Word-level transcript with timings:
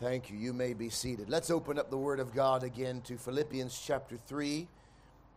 Thank 0.00 0.30
you. 0.30 0.38
You 0.38 0.52
may 0.52 0.74
be 0.74 0.90
seated. 0.90 1.28
Let's 1.28 1.50
open 1.50 1.76
up 1.76 1.90
the 1.90 1.98
Word 1.98 2.20
of 2.20 2.32
God 2.32 2.62
again 2.62 3.00
to 3.00 3.16
Philippians 3.16 3.82
chapter 3.84 4.16
3. 4.16 4.68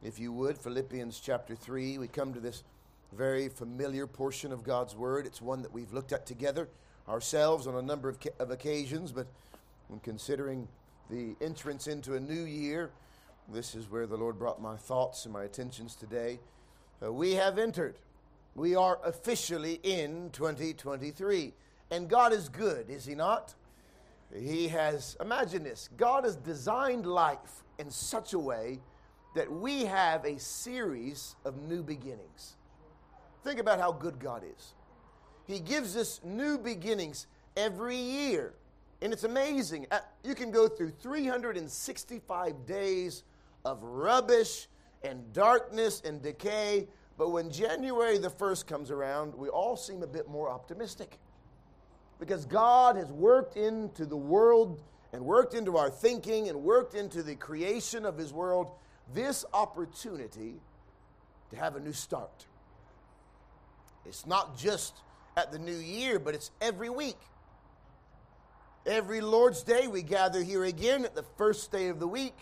If 0.04 0.20
you 0.20 0.32
would, 0.34 0.56
Philippians 0.56 1.20
chapter 1.20 1.56
3. 1.56 1.98
We 1.98 2.08
come 2.08 2.32
to 2.36 2.40
this 2.40 2.64
very 3.12 3.50
familiar 3.50 4.06
portion 4.06 4.52
of 4.52 4.64
God's 4.64 4.96
Word. 4.96 5.26
It's 5.26 5.42
one 5.42 5.64
that 5.64 5.74
we've 5.74 5.92
looked 5.92 6.14
at 6.14 6.28
together 6.28 6.70
ourselves 7.10 7.66
on 7.66 7.74
a 7.74 7.82
number 7.82 8.08
of, 8.08 8.20
of 8.38 8.52
occasions, 8.52 9.12
but 9.12 9.26
when 9.88 10.00
considering 10.02 10.68
the 11.10 11.36
entrance 11.42 11.88
into 11.88 12.14
a 12.14 12.20
new 12.20 12.44
year, 12.44 12.92
this 13.52 13.74
is 13.74 13.90
where 13.90 14.06
the 14.06 14.16
Lord 14.16 14.38
brought 14.38 14.62
my 14.62 14.76
thoughts 14.76 15.26
and 15.26 15.34
my 15.34 15.44
attentions 15.44 15.96
today. 15.96 16.40
Uh, 17.04 17.12
we 17.12 17.32
have 17.32 17.58
entered. 17.58 17.96
We 18.54 18.76
are 18.76 19.00
officially 19.04 19.80
in 19.82 20.30
2023. 20.34 21.52
And 21.90 22.08
God 22.08 22.32
is 22.32 22.48
good, 22.48 22.92
is 22.92 23.06
He 23.06 23.16
not? 23.16 23.56
He 24.38 24.68
has, 24.70 25.18
imagine 25.20 25.64
this 25.64 25.90
God 25.98 26.24
has 26.24 26.36
designed 26.36 27.06
life 27.06 27.64
in 27.80 27.90
such 27.90 28.34
a 28.34 28.40
way 28.40 28.80
that 29.36 29.52
we 29.52 29.86
have 29.86 30.26
a 30.26 30.40
series 30.40 31.36
of 31.46 31.58
new 31.64 31.84
beginnings. 31.84 32.58
Think 33.44 33.60
about 33.60 33.80
how 33.80 33.92
good 33.92 34.20
God 34.20 34.44
is. 34.44 34.74
He 35.46 35.60
gives 35.60 35.98
us 35.98 36.22
new 36.24 36.58
beginnings 36.58 37.28
every 37.58 37.96
year. 37.96 38.54
And 39.02 39.12
it's 39.12 39.24
amazing. 39.24 39.88
Uh, 39.90 40.00
you 40.24 40.36
can 40.36 40.52
go 40.52 40.68
through 40.68 40.92
365 41.02 42.66
days 42.66 43.24
of 43.66 43.82
rubbish 43.82 44.68
and 45.04 45.34
darkness 45.34 46.02
and 46.06 46.22
decay, 46.22 46.88
but 47.18 47.30
when 47.30 47.50
January 47.50 48.18
the 48.18 48.30
1st 48.30 48.68
comes 48.68 48.92
around, 48.92 49.34
we 49.34 49.50
all 49.50 49.76
seem 49.76 50.04
a 50.04 50.08
bit 50.08 50.30
more 50.30 50.50
optimistic 50.50 51.18
because 52.22 52.46
God 52.46 52.98
has 52.98 53.12
worked 53.12 53.58
into 53.58 54.06
the 54.06 54.16
world 54.16 54.80
and 55.12 55.26
worked 55.26 55.56
into 55.56 55.76
our 55.76 55.90
thinking 55.90 56.50
and 56.50 56.62
worked 56.62 56.94
into 56.94 57.24
the 57.24 57.36
creation 57.36 58.06
of 58.06 58.16
His 58.16 58.32
world 58.32 58.70
this 59.12 59.44
opportunity 59.56 60.62
to 61.50 61.56
have 61.56 61.76
a 61.76 61.80
new 61.80 61.92
start. 61.92 62.46
It's 64.06 64.28
not 64.28 64.56
just 64.56 64.94
at 65.36 65.52
the 65.52 65.58
new 65.58 65.76
year, 65.76 66.20
but 66.20 66.36
it's 66.36 66.52
every 66.62 66.92
week. 66.92 67.18
Every 68.86 69.20
Lord's 69.20 69.64
Day, 69.64 69.88
we 69.88 70.04
gather 70.04 70.44
here 70.44 70.66
again 70.66 71.06
at 71.06 71.16
the 71.16 71.24
first 71.24 71.72
day 71.72 71.88
of 71.88 72.00
the 72.00 72.08
week. 72.08 72.38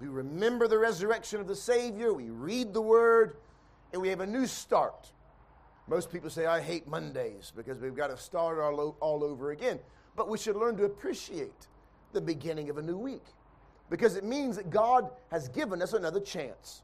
We 0.00 0.06
remember 0.06 0.68
the 0.68 0.78
resurrection 0.78 1.38
of 1.42 1.46
the 1.46 1.56
Savior, 1.56 2.14
we 2.14 2.30
read 2.30 2.72
the 2.72 2.82
Word, 2.82 3.36
and 3.92 4.00
we 4.00 4.08
have 4.08 4.20
a 4.20 4.26
new 4.26 4.46
start. 4.46 5.12
Most 5.88 6.10
people 6.10 6.30
say, 6.30 6.46
I 6.46 6.60
hate 6.60 6.88
Mondays 6.88 7.52
because 7.54 7.78
we've 7.78 7.94
got 7.94 8.08
to 8.08 8.16
start 8.16 8.58
all, 8.58 8.96
all 9.00 9.22
over 9.22 9.52
again. 9.52 9.78
But 10.16 10.28
we 10.28 10.38
should 10.38 10.56
learn 10.56 10.76
to 10.78 10.84
appreciate 10.84 11.68
the 12.12 12.20
beginning 12.20 12.70
of 12.70 12.78
a 12.78 12.82
new 12.82 12.96
week 12.96 13.24
because 13.88 14.16
it 14.16 14.24
means 14.24 14.56
that 14.56 14.70
God 14.70 15.10
has 15.30 15.48
given 15.48 15.80
us 15.82 15.92
another 15.92 16.20
chance. 16.20 16.82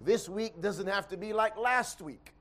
This 0.00 0.28
week 0.28 0.60
doesn't 0.60 0.86
have 0.86 1.08
to 1.08 1.16
be 1.16 1.32
like 1.32 1.56
last 1.56 2.00
week. 2.00 2.32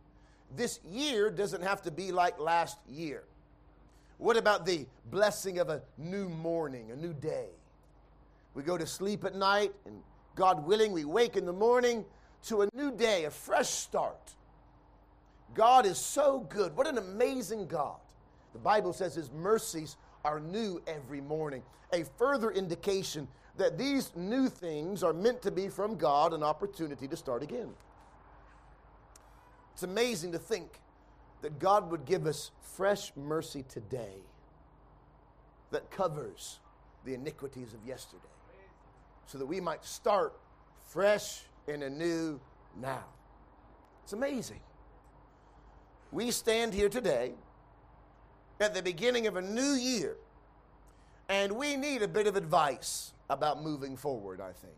This 0.56 0.80
year 0.90 1.30
doesn't 1.30 1.64
have 1.64 1.82
to 1.84 1.92
be 1.92 2.12
like 2.12 2.40
last 2.40 2.78
year. 2.88 3.24
What 4.18 4.38
about 4.38 4.66
the 4.66 4.86
blessing 5.10 5.60
of 5.60 5.70
a 5.70 5.82
new 5.98 6.30
morning, 6.30 6.92
a 6.92 6.96
new 6.96 7.14
day? 7.14 7.48
We 8.54 8.64
go 8.64 8.78
to 8.78 8.88
sleep 8.88 9.24
at 9.24 9.36
night, 9.36 9.74
and 9.86 10.02
God 10.36 10.66
willing, 10.66 10.92
we 10.92 11.06
wake 11.06 11.36
in 11.36 11.46
the 11.46 11.54
morning 11.54 12.06
to 12.48 12.64
a 12.64 12.70
new 12.74 12.92
day, 12.92 13.26
a 13.26 13.32
fresh 13.32 13.70
start. 13.70 14.34
God 15.54 15.86
is 15.86 15.98
so 15.98 16.40
good. 16.50 16.76
What 16.76 16.88
an 16.88 16.98
amazing 16.98 17.68
God. 17.68 17.98
The 18.54 18.60
Bible 18.60 18.94
says 18.94 19.16
his 19.16 19.32
mercies 19.32 19.98
are 20.24 20.40
new 20.40 20.82
every 20.88 21.22
morning. 21.22 21.64
A 21.94 22.04
further 22.18 22.52
indication 22.52 23.28
that 23.58 23.78
these 23.78 24.12
new 24.16 24.50
things 24.50 25.04
are 25.04 25.14
meant 25.14 25.42
to 25.42 25.52
be 25.52 25.68
from 25.68 25.96
God 25.96 26.34
an 26.34 26.44
opportunity 26.44 27.08
to 27.08 27.16
start 27.16 27.44
again. 27.44 27.70
It's 29.74 29.84
amazing 29.84 30.32
to 30.32 30.40
think 30.40 30.82
that 31.42 31.60
God 31.60 31.92
would 31.92 32.06
give 32.06 32.26
us 32.26 32.52
fresh 32.76 33.12
mercy 33.16 33.64
today 33.70 34.18
that 35.72 35.90
covers 35.92 36.60
the 37.06 37.14
iniquities 37.14 37.74
of 37.74 37.86
yesterday 37.86 38.24
so 39.26 39.38
that 39.38 39.46
we 39.46 39.60
might 39.60 39.84
start 39.86 40.34
fresh 40.88 41.44
and 41.68 41.84
anew 41.84 42.40
now. 42.80 43.04
It's 44.04 44.14
amazing. 44.14 44.62
We 46.12 46.32
stand 46.32 46.74
here 46.74 46.90
today 46.90 47.34
at 48.60 48.74
the 48.74 48.82
beginning 48.82 49.28
of 49.28 49.36
a 49.36 49.42
new 49.42 49.74
year, 49.74 50.16
and 51.30 51.52
we 51.52 51.76
need 51.76 52.02
a 52.02 52.08
bit 52.08 52.28
of 52.28 52.36
advice 52.36 53.14
about 53.30 53.62
moving 53.62 53.98
forward, 53.98 54.40
I 54.40 54.54
think. 54.54 54.74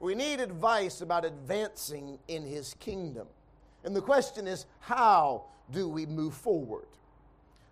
We 0.00 0.14
need 0.14 0.40
advice 0.40 1.00
about 1.00 1.24
advancing 1.24 2.18
in 2.28 2.44
His 2.44 2.74
kingdom. 2.74 3.26
And 3.82 3.96
the 3.96 4.02
question 4.02 4.46
is, 4.46 4.66
how 4.80 5.44
do 5.70 5.88
we 5.88 6.06
move 6.06 6.34
forward? 6.34 6.86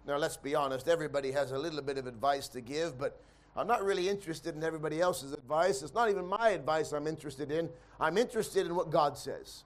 Now, 0.06 0.16
let's 0.16 0.36
be 0.36 0.54
honest, 0.54 0.88
everybody 0.88 1.32
has 1.32 1.52
a 1.52 1.58
little 1.58 1.82
bit 1.82 1.98
of 1.98 2.06
advice 2.06 2.48
to 2.48 2.60
give, 2.60 2.98
but 2.98 3.20
I'm 3.56 3.66
not 3.66 3.84
really 3.84 4.08
interested 4.08 4.54
in 4.54 4.64
everybody 4.64 5.00
else's 5.00 5.32
advice. 5.32 5.82
It's 5.82 5.94
not 5.94 6.08
even 6.10 6.26
my 6.26 6.50
advice 6.50 6.92
I'm 6.92 7.06
interested 7.06 7.50
in. 7.50 7.68
I'm 8.00 8.16
interested 8.16 8.66
in 8.66 8.74
what 8.74 8.90
God 8.90 9.18
says. 9.18 9.64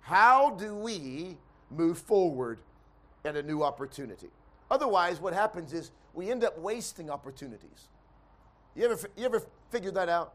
How 0.00 0.50
do 0.50 0.74
we 0.74 1.36
move 1.70 1.98
forward 1.98 2.60
at 3.24 3.36
a 3.36 3.42
new 3.42 3.62
opportunity. 3.62 4.28
Otherwise, 4.70 5.20
what 5.20 5.32
happens 5.32 5.72
is 5.72 5.90
we 6.14 6.30
end 6.30 6.44
up 6.44 6.58
wasting 6.58 7.10
opportunities. 7.10 7.88
You 8.74 8.84
ever, 8.84 9.10
you 9.16 9.24
ever 9.24 9.42
figured 9.70 9.94
that 9.94 10.08
out? 10.08 10.34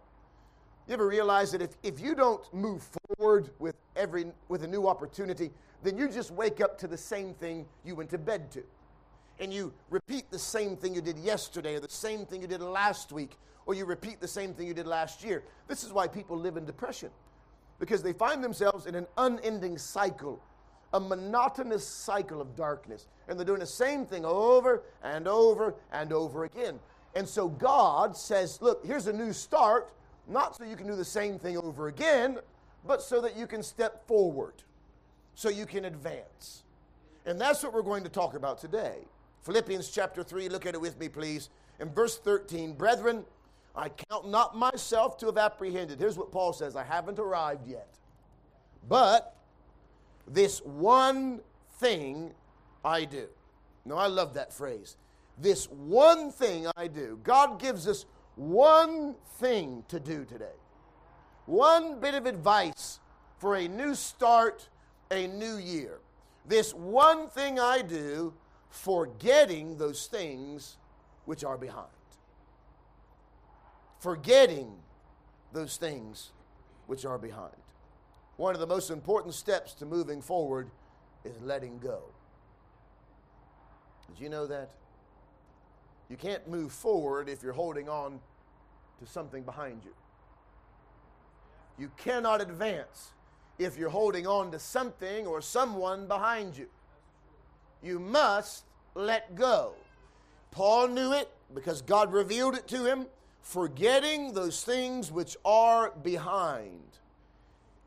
You 0.88 0.94
ever 0.94 1.08
realize 1.08 1.52
that 1.52 1.62
if, 1.62 1.72
if 1.84 2.00
you 2.00 2.16
don't 2.16 2.42
move 2.54 2.88
forward 3.18 3.50
with, 3.60 3.76
every, 3.96 4.26
with 4.50 4.64
a 4.64 4.68
new 4.68 4.88
opportunity, 4.88 5.52
then 5.84 5.98
you 5.98 6.10
just 6.10 6.32
wake 6.32 6.62
up 6.62 6.78
to 6.80 6.88
the 6.88 6.98
same 6.98 7.34
thing 7.34 7.66
you 7.84 7.96
went 7.96 8.10
to 8.12 8.18
bed 8.18 8.52
to. 8.52 8.64
And 9.40 9.54
you 9.54 9.74
repeat 9.90 10.30
the 10.32 10.40
same 10.40 10.78
thing 10.78 10.94
you 10.94 11.02
did 11.02 11.18
yesterday, 11.18 11.76
or 11.76 11.80
the 11.80 11.90
same 11.90 12.26
thing 12.26 12.42
you 12.42 12.48
did 12.48 12.62
last 12.62 13.12
week, 13.12 13.38
or 13.66 13.74
you 13.74 13.86
repeat 13.86 14.22
the 14.22 14.28
same 14.28 14.54
thing 14.54 14.68
you 14.68 14.74
did 14.74 14.88
last 14.88 15.24
year. 15.24 15.44
This 15.68 15.84
is 15.84 15.92
why 15.92 16.08
people 16.08 16.38
live 16.38 16.56
in 16.56 16.66
depression, 16.66 17.10
because 17.80 18.04
they 18.04 18.14
find 18.14 18.44
themselves 18.44 18.86
in 18.86 18.96
an 18.96 19.08
unending 19.18 19.78
cycle 19.78 20.42
a 20.96 21.00
monotonous 21.00 21.86
cycle 21.86 22.40
of 22.40 22.56
darkness. 22.56 23.08
And 23.28 23.38
they're 23.38 23.46
doing 23.46 23.60
the 23.60 23.66
same 23.66 24.06
thing 24.06 24.26
over 24.26 24.82
and 25.04 25.28
over 25.28 25.76
and 25.92 26.14
over 26.14 26.46
again. 26.46 26.80
And 27.16 27.28
so 27.28 27.50
God 27.50 28.16
says, 28.16 28.62
look, 28.62 28.86
here's 28.86 29.08
a 29.08 29.14
new 29.14 29.34
start, 29.34 29.92
not 30.28 30.56
so 30.56 30.64
you 30.64 30.76
can 30.76 30.88
do 30.88 30.96
the 30.96 31.06
same 31.06 31.38
thing 31.38 31.58
over 31.58 31.88
again, 31.88 32.40
but 32.88 33.02
so 33.02 33.20
that 33.22 33.36
you 33.36 33.46
can 33.46 33.62
step 33.62 34.08
forward, 34.08 34.54
so 35.34 35.50
you 35.50 35.66
can 35.66 35.86
advance. 35.86 36.64
And 37.26 37.40
that's 37.40 37.62
what 37.62 37.74
we're 37.74 37.82
going 37.82 38.04
to 38.04 38.10
talk 38.10 38.34
about 38.34 38.60
today. 38.60 39.00
Philippians 39.42 39.90
chapter 39.90 40.24
3, 40.24 40.50
look 40.50 40.66
at 40.66 40.76
it 40.76 40.82
with 40.82 40.98
me, 41.00 41.10
please. 41.10 41.50
In 41.80 41.90
verse 41.90 42.18
13, 42.18 42.74
brethren, 42.74 43.26
I 43.76 43.90
count 43.90 44.30
not 44.30 44.56
myself 44.56 45.18
to 45.18 45.26
have 45.26 45.38
apprehended. 45.38 46.00
Here's 46.00 46.18
what 46.18 46.32
Paul 46.32 46.54
says 46.54 46.76
I 46.76 46.84
haven't 46.84 47.20
arrived 47.20 47.68
yet. 47.68 47.90
But 48.88 49.36
this 50.28 50.60
one 50.60 51.42
thing 51.80 52.34
I 52.84 53.06
do. 53.06 53.28
Now, 53.86 53.96
I 53.98 54.08
love 54.08 54.34
that 54.34 54.52
phrase. 54.52 54.98
This 55.38 55.66
one 55.70 56.32
thing 56.32 56.68
I 56.76 56.88
do. 56.88 57.20
God 57.24 57.60
gives 57.60 57.88
us 57.88 58.06
one 58.36 59.16
thing 59.40 59.84
to 59.90 60.00
do 60.00 60.26
today. 60.26 60.56
One 61.46 62.00
bit 62.00 62.16
of 62.16 62.26
advice 62.26 63.00
for 63.38 63.56
a 63.56 63.68
new 63.68 63.94
start, 63.94 64.70
a 65.12 65.28
new 65.28 65.58
year. 65.58 66.00
This 66.48 66.74
one 66.74 67.28
thing 67.28 67.60
I 67.60 67.82
do, 67.82 68.34
forgetting 68.70 69.78
those 69.78 70.08
things 70.08 70.78
which 71.26 71.44
are 71.44 71.58
behind. 71.58 71.88
Forgetting 74.00 74.72
those 75.54 75.78
things 75.78 76.32
which 76.88 77.06
are 77.06 77.18
behind. 77.18 77.54
One 78.38 78.54
of 78.54 78.60
the 78.60 78.68
most 78.68 78.90
important 78.90 79.34
steps 79.34 79.74
to 79.76 79.86
moving 79.86 80.22
forward 80.22 80.70
is 81.24 81.40
letting 81.42 81.80
go. 81.80 82.04
Did 84.08 84.22
you 84.22 84.30
know 84.30 84.46
that? 84.48 84.72
You 86.10 86.18
can't 86.18 86.48
move 86.48 86.72
forward 86.72 87.30
if 87.30 87.42
you're 87.42 87.54
holding 87.54 87.90
on 87.90 88.20
to 89.00 89.06
something 89.06 89.44
behind 89.44 89.84
you. 89.84 89.94
You 91.78 91.92
cannot 91.98 92.42
advance 92.42 93.12
if 93.58 93.78
you're 93.78 93.90
holding 93.90 94.28
on 94.28 94.52
to 94.52 94.60
something 94.60 95.26
or 95.26 95.42
someone 95.42 96.08
behind 96.08 96.58
you. 96.58 96.68
You 97.82 98.00
must 98.00 98.66
let 98.94 99.36
go. 99.36 99.74
Paul 100.52 100.90
knew 100.90 101.12
it 101.14 101.30
because 101.54 101.82
God 101.82 102.14
revealed 102.14 102.56
it 102.56 102.68
to 102.70 102.86
him, 102.86 103.08
forgetting 103.42 104.34
those 104.34 104.64
things 104.64 105.12
which 105.12 105.36
are 105.44 105.92
behind 105.92 107.00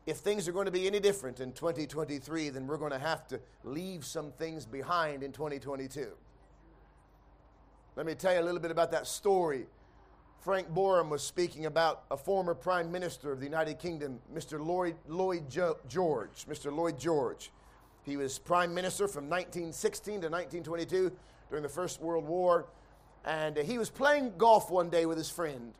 if 0.09 0.17
things 0.17 0.47
are 0.47 0.51
going 0.51 0.65
to 0.65 0.71
be 0.71 0.87
any 0.87 0.99
different 0.99 1.39
in 1.39 1.51
2023, 1.51 2.49
then 2.49 2.65
we're 2.65 2.77
going 2.77 2.91
to 2.91 2.99
have 2.99 3.27
to 3.27 3.39
leave 3.63 4.03
some 4.03 4.31
things 4.31 4.65
behind 4.65 5.21
in 5.21 5.31
2022. 5.31 6.07
Let 7.95 8.05
me 8.05 8.15
tell 8.15 8.33
you 8.33 8.39
a 8.39 8.41
little 8.41 8.59
bit 8.59 8.71
about 8.71 8.91
that 8.91 9.05
story. 9.07 9.67
Frank 10.41 10.69
Boreham 10.69 11.09
was 11.09 11.21
speaking 11.21 11.65
about 11.65 12.05
a 12.09 12.17
former 12.17 12.55
Prime 12.55 12.91
Minister 12.91 13.31
of 13.31 13.39
the 13.39 13.45
United 13.45 13.77
Kingdom, 13.77 14.19
Mr. 14.33 14.65
Lloyd, 14.65 14.95
Lloyd 15.07 15.49
jo- 15.49 15.77
George. 15.87 16.45
Mr. 16.49 16.73
Lloyd 16.73 16.97
George. 16.97 17.51
He 18.03 18.17
was 18.17 18.39
Prime 18.39 18.73
Minister 18.73 19.07
from 19.07 19.25
1916 19.25 20.21
to 20.21 20.29
1922 20.29 21.11
during 21.49 21.61
the 21.61 21.69
First 21.69 22.01
World 22.01 22.25
War. 22.25 22.67
And 23.25 23.57
he 23.57 23.77
was 23.77 23.89
playing 23.89 24.33
golf 24.37 24.71
one 24.71 24.89
day 24.89 25.05
with 25.05 25.17
his 25.17 25.29
friend. 25.29 25.73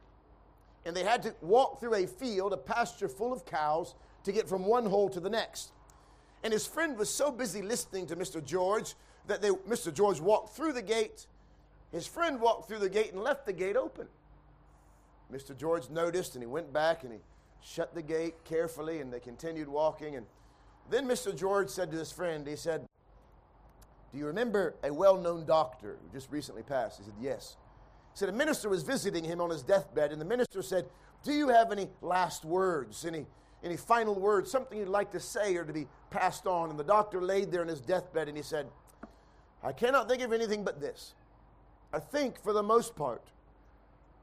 And 0.85 0.95
they 0.95 1.03
had 1.03 1.23
to 1.23 1.33
walk 1.41 1.79
through 1.79 1.95
a 1.95 2.05
field, 2.05 2.53
a 2.53 2.57
pasture 2.57 3.07
full 3.07 3.31
of 3.31 3.45
cows, 3.45 3.95
to 4.29 4.33
get 4.33 4.47
from 4.47 4.65
one 4.65 4.85
hole 4.85 5.09
to 5.09 5.19
the 5.19 5.29
next. 5.29 5.71
And 6.43 6.53
his 6.53 6.65
friend 6.65 6.97
was 6.97 7.09
so 7.13 7.31
busy 7.31 7.61
listening 7.61 8.07
to 8.07 8.15
Mr. 8.15 8.43
George 8.43 8.95
that 9.27 9.41
they, 9.41 9.49
Mr. 9.49 9.93
George 9.93 10.21
walked 10.21 10.55
through 10.55 10.73
the 10.73 10.81
gate. 10.81 11.27
His 11.91 12.07
friend 12.07 12.39
walked 12.39 12.67
through 12.67 12.79
the 12.79 12.89
gate 12.89 13.11
and 13.11 13.21
left 13.21 13.45
the 13.45 13.53
gate 13.53 13.75
open. 13.75 14.07
Mr. 15.33 15.57
George 15.57 15.89
noticed 15.89 16.35
and 16.35 16.43
he 16.43 16.47
went 16.47 16.71
back 16.71 17.03
and 17.03 17.13
he 17.13 17.19
shut 17.61 17.93
the 17.93 18.01
gate 18.01 18.35
carefully 18.45 19.01
and 19.01 19.11
they 19.11 19.19
continued 19.19 19.67
walking. 19.67 20.15
And 20.15 20.25
then 20.89 21.07
Mr. 21.07 21.35
George 21.35 21.69
said 21.69 21.91
to 21.91 21.97
his 21.97 22.11
friend, 22.11 22.47
he 22.47 22.55
said, 22.55 22.85
Do 24.11 24.19
you 24.19 24.25
remember 24.27 24.75
a 24.83 24.93
well 24.93 25.17
known 25.17 25.45
doctor 25.45 25.97
who 26.01 26.17
just 26.17 26.31
recently 26.31 26.63
passed? 26.63 26.99
He 26.99 27.03
said, 27.03 27.13
Yes. 27.19 27.57
He 28.13 28.19
said, 28.19 28.29
A 28.29 28.33
minister 28.33 28.69
was 28.69 28.83
visiting 28.83 29.23
him 29.23 29.41
on 29.41 29.49
his 29.49 29.61
deathbed, 29.61 30.11
and 30.11 30.21
the 30.21 30.25
minister 30.25 30.61
said, 30.61 30.85
Do 31.23 31.33
you 31.33 31.49
have 31.49 31.71
any 31.71 31.89
last 32.01 32.45
words, 32.45 33.05
any, 33.05 33.25
any 33.63 33.77
final 33.77 34.15
words, 34.15 34.49
something 34.49 34.77
you'd 34.77 34.87
like 34.87 35.11
to 35.11 35.19
say 35.19 35.55
or 35.55 35.65
to 35.65 35.73
be 35.73 35.87
passed 36.09 36.47
on? 36.47 36.69
And 36.69 36.79
the 36.79 36.83
doctor 36.83 37.21
laid 37.21 37.51
there 37.51 37.61
in 37.61 37.67
his 37.67 37.81
deathbed 37.81 38.27
and 38.27 38.37
he 38.37 38.43
said, 38.43 38.67
I 39.63 39.71
cannot 39.71 40.07
think 40.07 40.21
of 40.21 40.31
anything 40.31 40.63
but 40.63 40.79
this. 40.79 41.13
I 41.91 41.99
think, 41.99 42.41
for 42.41 42.53
the 42.53 42.63
most 42.63 42.95
part, 42.95 43.23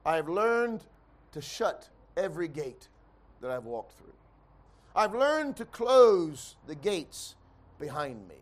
I 0.04 0.16
have 0.16 0.28
learned 0.28 0.84
to 1.32 1.40
shut 1.42 1.88
every 2.16 2.48
gate 2.48 2.88
that 3.40 3.50
I've 3.50 3.64
walked 3.64 3.98
through. 3.98 4.12
I've 4.94 5.14
learned 5.14 5.56
to 5.56 5.64
close 5.66 6.56
the 6.66 6.74
gates 6.74 7.34
behind 7.78 8.26
me. 8.28 8.36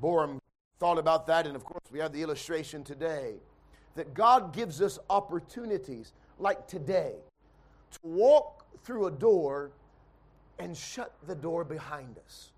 Boreham 0.00 0.40
thought 0.78 0.98
about 0.98 1.26
that, 1.28 1.46
and 1.46 1.56
of 1.56 1.64
course, 1.64 1.84
we 1.90 2.00
have 2.00 2.12
the 2.12 2.22
illustration 2.22 2.84
today 2.84 3.36
that 3.94 4.12
God 4.12 4.52
gives 4.52 4.82
us 4.82 4.98
opportunities 5.08 6.12
like 6.38 6.66
today 6.66 7.14
to 8.02 8.08
walk 8.08 8.64
through 8.84 9.06
a 9.06 9.10
door 9.10 9.70
and 10.58 10.76
shut 10.76 11.12
the 11.26 11.34
door 11.34 11.64
behind 11.64 12.16
us. 12.24 12.50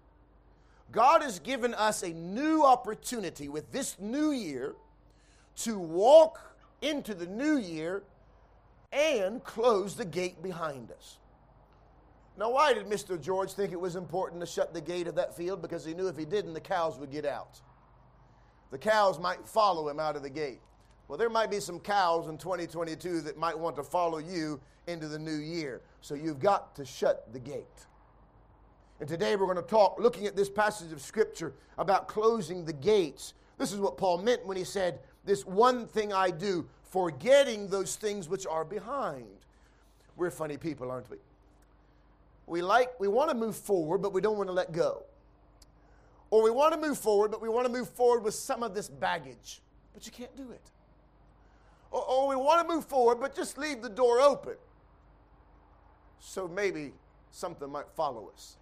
God 0.92 1.22
has 1.22 1.38
given 1.38 1.74
us 1.74 2.02
a 2.02 2.10
new 2.10 2.64
opportunity 2.64 3.48
with 3.48 3.70
this 3.72 3.96
new 3.98 4.30
year 4.30 4.74
to 5.56 5.78
walk 5.78 6.40
into 6.80 7.14
the 7.14 7.26
new 7.26 7.58
year 7.58 8.02
and 8.92 9.42
close 9.44 9.96
the 9.96 10.04
gate 10.04 10.42
behind 10.42 10.90
us. 10.90 11.18
Now, 12.38 12.52
why 12.52 12.72
did 12.72 12.86
Mr. 12.86 13.20
George 13.20 13.52
think 13.52 13.72
it 13.72 13.80
was 13.80 13.96
important 13.96 14.40
to 14.40 14.46
shut 14.46 14.72
the 14.72 14.80
gate 14.80 15.08
of 15.08 15.16
that 15.16 15.36
field? 15.36 15.60
Because 15.60 15.84
he 15.84 15.92
knew 15.92 16.06
if 16.06 16.16
he 16.16 16.24
didn't, 16.24 16.54
the 16.54 16.60
cows 16.60 16.96
would 16.98 17.10
get 17.10 17.26
out. 17.26 17.60
The 18.70 18.78
cows 18.78 19.18
might 19.18 19.46
follow 19.46 19.88
him 19.88 19.98
out 19.98 20.14
of 20.14 20.22
the 20.22 20.30
gate. 20.30 20.60
Well, 21.08 21.16
there 21.16 21.30
might 21.30 21.50
be 21.50 21.58
some 21.58 21.80
cows 21.80 22.28
in 22.28 22.36
2022 22.36 23.22
that 23.22 23.38
might 23.38 23.58
want 23.58 23.76
to 23.76 23.82
follow 23.82 24.18
you 24.18 24.60
into 24.86 25.08
the 25.08 25.18
new 25.18 25.36
year. 25.36 25.80
So 26.02 26.14
you've 26.14 26.38
got 26.38 26.76
to 26.76 26.84
shut 26.84 27.32
the 27.32 27.40
gate. 27.40 27.64
And 29.00 29.08
today 29.08 29.34
we're 29.34 29.46
going 29.46 29.56
to 29.56 29.62
talk, 29.62 29.98
looking 29.98 30.26
at 30.26 30.36
this 30.36 30.50
passage 30.50 30.92
of 30.92 31.00
Scripture, 31.00 31.54
about 31.78 32.08
closing 32.08 32.64
the 32.64 32.74
gates. 32.74 33.32
This 33.56 33.72
is 33.72 33.78
what 33.78 33.96
Paul 33.96 34.18
meant 34.18 34.44
when 34.44 34.56
he 34.56 34.64
said, 34.64 35.00
This 35.24 35.46
one 35.46 35.86
thing 35.86 36.12
I 36.12 36.30
do, 36.30 36.68
forgetting 36.90 37.68
those 37.68 37.96
things 37.96 38.28
which 38.28 38.46
are 38.46 38.64
behind. 38.64 39.26
We're 40.16 40.30
funny 40.30 40.58
people, 40.58 40.90
aren't 40.90 41.10
we? 41.10 41.16
We 42.46 42.60
like, 42.60 42.98
we 43.00 43.08
want 43.08 43.30
to 43.30 43.36
move 43.36 43.56
forward, 43.56 43.98
but 43.98 44.12
we 44.12 44.20
don't 44.20 44.36
want 44.36 44.48
to 44.48 44.54
let 44.54 44.72
go. 44.72 45.04
Or 46.30 46.42
we 46.42 46.50
want 46.50 46.74
to 46.74 46.80
move 46.80 46.98
forward, 46.98 47.30
but 47.30 47.40
we 47.40 47.48
want 47.48 47.66
to 47.66 47.72
move 47.72 47.88
forward 47.88 48.24
with 48.24 48.34
some 48.34 48.62
of 48.62 48.74
this 48.74 48.88
baggage, 48.88 49.62
but 49.94 50.04
you 50.04 50.12
can't 50.12 50.34
do 50.36 50.50
it. 50.50 50.70
Or, 51.90 52.02
or 52.02 52.28
we 52.28 52.36
want 52.36 52.66
to 52.66 52.74
move 52.74 52.84
forward, 52.84 53.20
but 53.20 53.34
just 53.34 53.58
leave 53.58 53.82
the 53.82 53.88
door 53.88 54.20
open. 54.20 54.56
So 56.20 56.48
maybe 56.48 56.92
something 57.30 57.70
might 57.70 57.88
follow 57.94 58.30
us. 58.32 58.56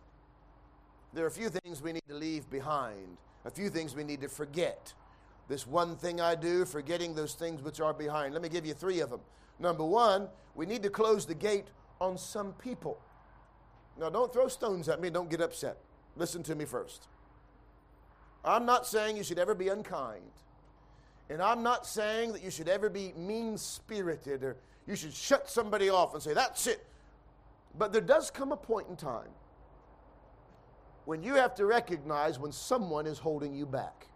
There 1.12 1.24
are 1.24 1.28
a 1.28 1.32
few 1.32 1.48
things 1.48 1.82
we 1.82 1.92
need 1.92 2.06
to 2.08 2.14
leave 2.14 2.48
behind, 2.50 3.16
a 3.44 3.50
few 3.50 3.70
things 3.70 3.94
we 3.94 4.04
need 4.04 4.20
to 4.20 4.28
forget. 4.28 4.92
This 5.48 5.66
one 5.66 5.96
thing 5.96 6.20
I 6.20 6.34
do, 6.34 6.64
forgetting 6.64 7.14
those 7.14 7.34
things 7.34 7.62
which 7.62 7.80
are 7.80 7.94
behind. 7.94 8.34
Let 8.34 8.42
me 8.42 8.48
give 8.48 8.66
you 8.66 8.74
three 8.74 9.00
of 9.00 9.10
them. 9.10 9.20
Number 9.58 9.84
one, 9.84 10.28
we 10.54 10.66
need 10.66 10.82
to 10.82 10.90
close 10.90 11.24
the 11.24 11.34
gate 11.34 11.66
on 12.00 12.18
some 12.18 12.52
people. 12.54 12.98
Now, 13.98 14.10
don't 14.10 14.32
throw 14.32 14.48
stones 14.48 14.88
at 14.88 15.00
me. 15.00 15.08
Don't 15.08 15.30
get 15.30 15.40
upset. 15.40 15.78
Listen 16.16 16.42
to 16.44 16.54
me 16.54 16.64
first. 16.64 17.08
I'm 18.44 18.66
not 18.66 18.86
saying 18.86 19.16
you 19.16 19.24
should 19.24 19.38
ever 19.38 19.54
be 19.54 19.68
unkind. 19.68 20.22
And 21.28 21.42
I'm 21.42 21.62
not 21.62 21.86
saying 21.86 22.32
that 22.32 22.42
you 22.42 22.50
should 22.50 22.68
ever 22.68 22.88
be 22.88 23.12
mean 23.16 23.58
spirited 23.58 24.44
or 24.44 24.56
you 24.86 24.94
should 24.94 25.12
shut 25.12 25.48
somebody 25.48 25.88
off 25.88 26.14
and 26.14 26.22
say, 26.22 26.34
that's 26.34 26.66
it. 26.66 26.84
But 27.76 27.92
there 27.92 28.00
does 28.00 28.30
come 28.30 28.52
a 28.52 28.56
point 28.56 28.88
in 28.88 28.96
time 28.96 29.30
when 31.04 31.22
you 31.22 31.34
have 31.34 31.54
to 31.54 31.66
recognize 31.66 32.38
when 32.38 32.52
someone 32.52 33.06
is 33.06 33.18
holding 33.18 33.54
you 33.54 33.66
back, 33.66 34.06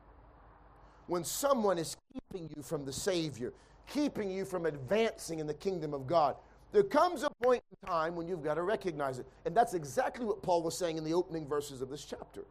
when 1.07 1.25
someone 1.25 1.79
is 1.79 1.97
keeping 2.13 2.49
you 2.57 2.63
from 2.63 2.85
the 2.85 2.93
Savior, 2.93 3.53
keeping 3.89 4.31
you 4.31 4.45
from 4.45 4.67
advancing 4.67 5.41
in 5.41 5.47
the 5.47 5.55
kingdom 5.55 5.93
of 5.93 6.07
God. 6.07 6.37
There 6.73 6.85
comes 6.85 7.25
a 7.25 7.31
point 7.43 7.63
in 7.71 7.89
time 7.89 8.15
when 8.15 8.29
you've 8.29 8.45
got 8.45 8.55
to 8.55 8.63
recognize 8.63 9.19
it. 9.19 9.27
And 9.45 9.57
that's 9.57 9.75
exactly 9.75 10.25
what 10.25 10.41
Paul 10.43 10.63
was 10.63 10.79
saying 10.79 10.99
in 10.99 11.05
the 11.05 11.15
opening 11.15 11.47
verses 11.47 11.83
of 11.83 11.91
this 11.91 12.05
chapter. 12.05 12.43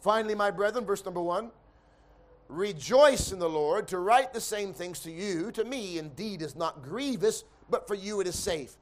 Finally, 0.00 0.34
my 0.34 0.50
brethren, 0.50 0.84
verse 0.84 1.04
number 1.04 1.22
one 1.22 1.50
rejoice 2.48 3.32
in 3.32 3.38
the 3.38 3.48
Lord. 3.48 3.88
To 3.88 3.98
write 3.98 4.32
the 4.32 4.40
same 4.40 4.72
things 4.72 5.00
to 5.00 5.10
you, 5.10 5.50
to 5.52 5.64
me 5.64 5.98
indeed 5.98 6.42
is 6.42 6.56
not 6.56 6.82
grievous, 6.82 7.44
but 7.70 7.86
for 7.86 7.94
you 7.94 8.20
it 8.20 8.26
is 8.26 8.38
safe. 8.38 8.76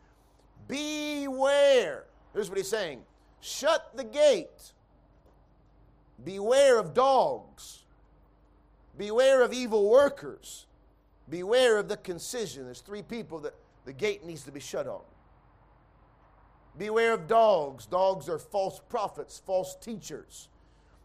Beware. 0.68 2.04
Here's 2.32 2.48
what 2.48 2.58
he's 2.58 2.68
saying 2.68 3.02
shut 3.40 3.90
the 3.94 4.04
gate. 4.04 4.72
Beware 6.24 6.78
of 6.78 6.94
dogs. 6.94 7.84
Beware 8.96 9.42
of 9.42 9.52
evil 9.52 9.90
workers. 9.90 10.66
Beware 11.28 11.78
of 11.78 11.88
the 11.88 11.96
concision. 11.96 12.64
There's 12.64 12.80
three 12.80 13.02
people 13.02 13.40
that 13.40 13.54
the 13.84 13.92
gate 13.92 14.24
needs 14.24 14.42
to 14.44 14.52
be 14.52 14.60
shut 14.60 14.86
on. 14.86 15.02
Beware 16.78 17.12
of 17.12 17.26
dogs. 17.26 17.86
Dogs 17.86 18.28
are 18.28 18.38
false 18.38 18.80
prophets, 18.88 19.40
false 19.44 19.76
teachers. 19.76 20.48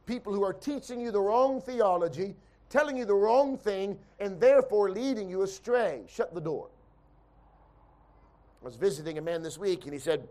People 0.06 0.34
who 0.34 0.44
are 0.44 0.53
teaching 0.53 1.00
you 1.00 1.12
the 1.12 1.20
wrong 1.20 1.62
theology, 1.62 2.36
telling 2.72 2.98
you 2.98 3.06
the 3.06 3.13
wrong 3.13 3.58
thing, 3.58 4.00
and 4.20 4.40
therefore 4.40 4.90
leading 4.90 5.30
you 5.30 5.44
astray. 5.44 6.01
Shut 6.08 6.34
the 6.34 6.42
door. 6.42 6.70
I 8.62 8.66
was 8.66 8.75
visiting 8.75 9.18
a 9.18 9.22
man 9.22 9.44
this 9.44 9.58
week, 9.58 9.84
and 9.84 9.94
he 9.94 10.00
said, 10.00 10.28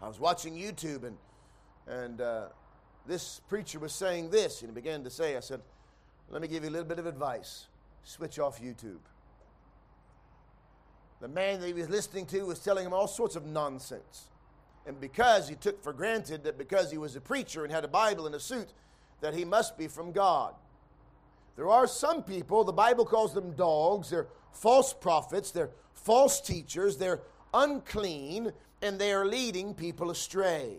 I 0.00 0.08
was 0.08 0.20
watching 0.20 0.54
YouTube, 0.54 1.04
and, 1.04 1.16
and 1.86 2.20
uh, 2.20 2.46
this 3.06 3.40
preacher 3.48 3.78
was 3.78 3.92
saying 3.92 4.30
this, 4.30 4.62
and 4.62 4.70
he 4.70 4.74
began 4.74 5.02
to 5.04 5.10
say, 5.10 5.36
I 5.36 5.40
said, 5.40 5.60
Let 6.30 6.40
me 6.40 6.48
give 6.48 6.62
you 6.62 6.70
a 6.70 6.72
little 6.72 6.88
bit 6.88 6.98
of 6.98 7.06
advice. 7.06 7.66
Switch 8.04 8.38
off 8.38 8.60
YouTube. 8.60 9.00
The 11.20 11.28
man 11.28 11.60
that 11.60 11.66
he 11.66 11.72
was 11.72 11.88
listening 11.88 12.26
to 12.26 12.42
was 12.42 12.58
telling 12.58 12.84
him 12.84 12.92
all 12.92 13.06
sorts 13.06 13.36
of 13.36 13.46
nonsense. 13.46 14.28
And 14.86 15.00
because 15.00 15.48
he 15.48 15.54
took 15.54 15.82
for 15.82 15.92
granted 15.92 16.42
that 16.44 16.58
because 16.58 16.90
he 16.90 16.98
was 16.98 17.14
a 17.14 17.20
preacher 17.20 17.62
and 17.62 17.72
had 17.72 17.84
a 17.84 17.88
Bible 17.88 18.26
and 18.26 18.34
a 18.34 18.40
suit, 18.40 18.72
that 19.20 19.34
he 19.34 19.44
must 19.44 19.78
be 19.78 19.86
from 19.86 20.12
God. 20.12 20.54
There 21.56 21.68
are 21.68 21.86
some 21.86 22.22
people, 22.22 22.64
the 22.64 22.72
Bible 22.72 23.04
calls 23.04 23.34
them 23.34 23.52
dogs, 23.52 24.10
they're 24.10 24.28
false 24.52 24.92
prophets, 24.92 25.50
they're 25.50 25.70
false 25.92 26.40
teachers, 26.40 26.96
they're 26.96 27.20
unclean, 27.52 28.52
and 28.80 28.98
they 28.98 29.12
are 29.12 29.26
leading 29.26 29.74
people 29.74 30.10
astray. 30.10 30.78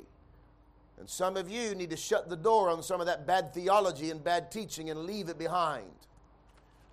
And 0.99 1.09
some 1.09 1.37
of 1.37 1.49
you 1.49 1.75
need 1.75 1.89
to 1.89 1.97
shut 1.97 2.29
the 2.29 2.35
door 2.35 2.69
on 2.69 2.81
some 2.83 2.99
of 2.99 3.07
that 3.07 3.27
bad 3.27 3.53
theology 3.53 4.09
and 4.09 4.23
bad 4.23 4.51
teaching 4.51 4.89
and 4.89 5.01
leave 5.01 5.29
it 5.29 5.37
behind. 5.37 5.91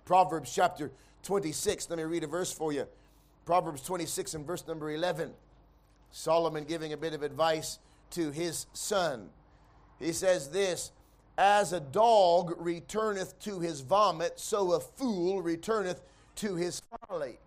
Proverbs 0.05 0.53
chapter 0.53 0.91
26, 1.23 1.89
let 1.89 1.97
me 1.97 2.03
read 2.03 2.23
a 2.23 2.27
verse 2.27 2.51
for 2.51 2.73
you. 2.73 2.87
Proverbs 3.45 3.81
26 3.81 4.33
and 4.33 4.45
verse 4.45 4.67
number 4.67 4.91
11. 4.91 5.31
Solomon 6.11 6.65
giving 6.65 6.93
a 6.93 6.97
bit 6.97 7.13
of 7.13 7.23
advice 7.23 7.79
to 8.11 8.31
his 8.31 8.65
son. 8.73 9.29
He 9.99 10.13
says 10.13 10.49
this 10.49 10.91
As 11.43 11.73
a 11.73 11.79
dog 11.79 12.53
returneth 12.59 13.39
to 13.39 13.59
his 13.59 13.81
vomit, 13.81 14.39
so 14.39 14.73
a 14.73 14.79
fool 14.79 15.41
returneth 15.41 15.99
to 16.35 16.53
his 16.53 16.83
folly. 17.09 17.39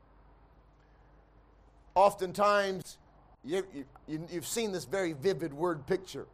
Oftentimes, 1.94 2.98
you, 3.44 3.64
you, 4.08 4.26
you've 4.32 4.48
seen 4.48 4.72
this 4.72 4.84
very 4.84 5.12
vivid 5.12 5.54
word 5.54 5.86
picture. 5.86 6.26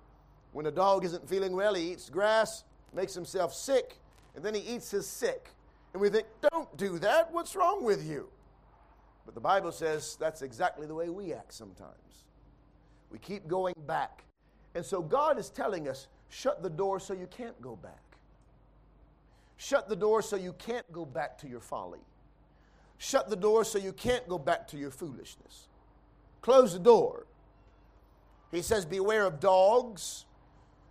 When 0.52 0.64
a 0.64 0.70
dog 0.70 1.04
isn't 1.04 1.28
feeling 1.28 1.52
well, 1.52 1.74
he 1.74 1.92
eats 1.92 2.08
grass, 2.08 2.64
makes 2.94 3.12
himself 3.12 3.52
sick, 3.52 3.98
and 4.34 4.42
then 4.42 4.54
he 4.54 4.62
eats 4.62 4.90
his 4.90 5.06
sick. 5.06 5.50
And 5.92 6.00
we 6.00 6.08
think, 6.08 6.28
don't 6.50 6.74
do 6.78 6.98
that. 7.00 7.30
What's 7.30 7.54
wrong 7.54 7.84
with 7.84 8.02
you? 8.08 8.30
But 9.26 9.34
the 9.34 9.40
Bible 9.42 9.70
says 9.70 10.16
that's 10.18 10.40
exactly 10.40 10.86
the 10.86 10.94
way 10.94 11.10
we 11.10 11.34
act 11.34 11.52
sometimes. 11.52 12.24
We 13.10 13.18
keep 13.18 13.46
going 13.46 13.74
back. 13.86 14.24
And 14.74 14.82
so 14.82 15.02
God 15.02 15.38
is 15.38 15.50
telling 15.50 15.90
us 15.90 16.08
shut 16.30 16.62
the 16.62 16.70
door 16.70 16.98
so 16.98 17.12
you 17.12 17.26
can't 17.26 17.60
go 17.60 17.76
back. 17.76 18.00
Shut 19.58 19.90
the 19.90 19.96
door 19.96 20.22
so 20.22 20.36
you 20.36 20.54
can't 20.54 20.90
go 20.90 21.04
back 21.04 21.36
to 21.38 21.48
your 21.48 21.60
folly. 21.60 22.00
Shut 22.96 23.28
the 23.28 23.36
door 23.36 23.64
so 23.64 23.78
you 23.78 23.92
can't 23.92 24.26
go 24.26 24.38
back 24.38 24.66
to 24.68 24.78
your 24.78 24.90
foolishness. 24.90 25.68
Close 26.40 26.72
the 26.72 26.78
door. 26.78 27.26
He 28.50 28.62
says, 28.62 28.86
Beware 28.86 29.26
of 29.26 29.38
dogs, 29.40 30.24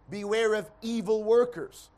beware 0.10 0.54
of 0.54 0.70
evil 0.82 1.24
workers. 1.24 1.90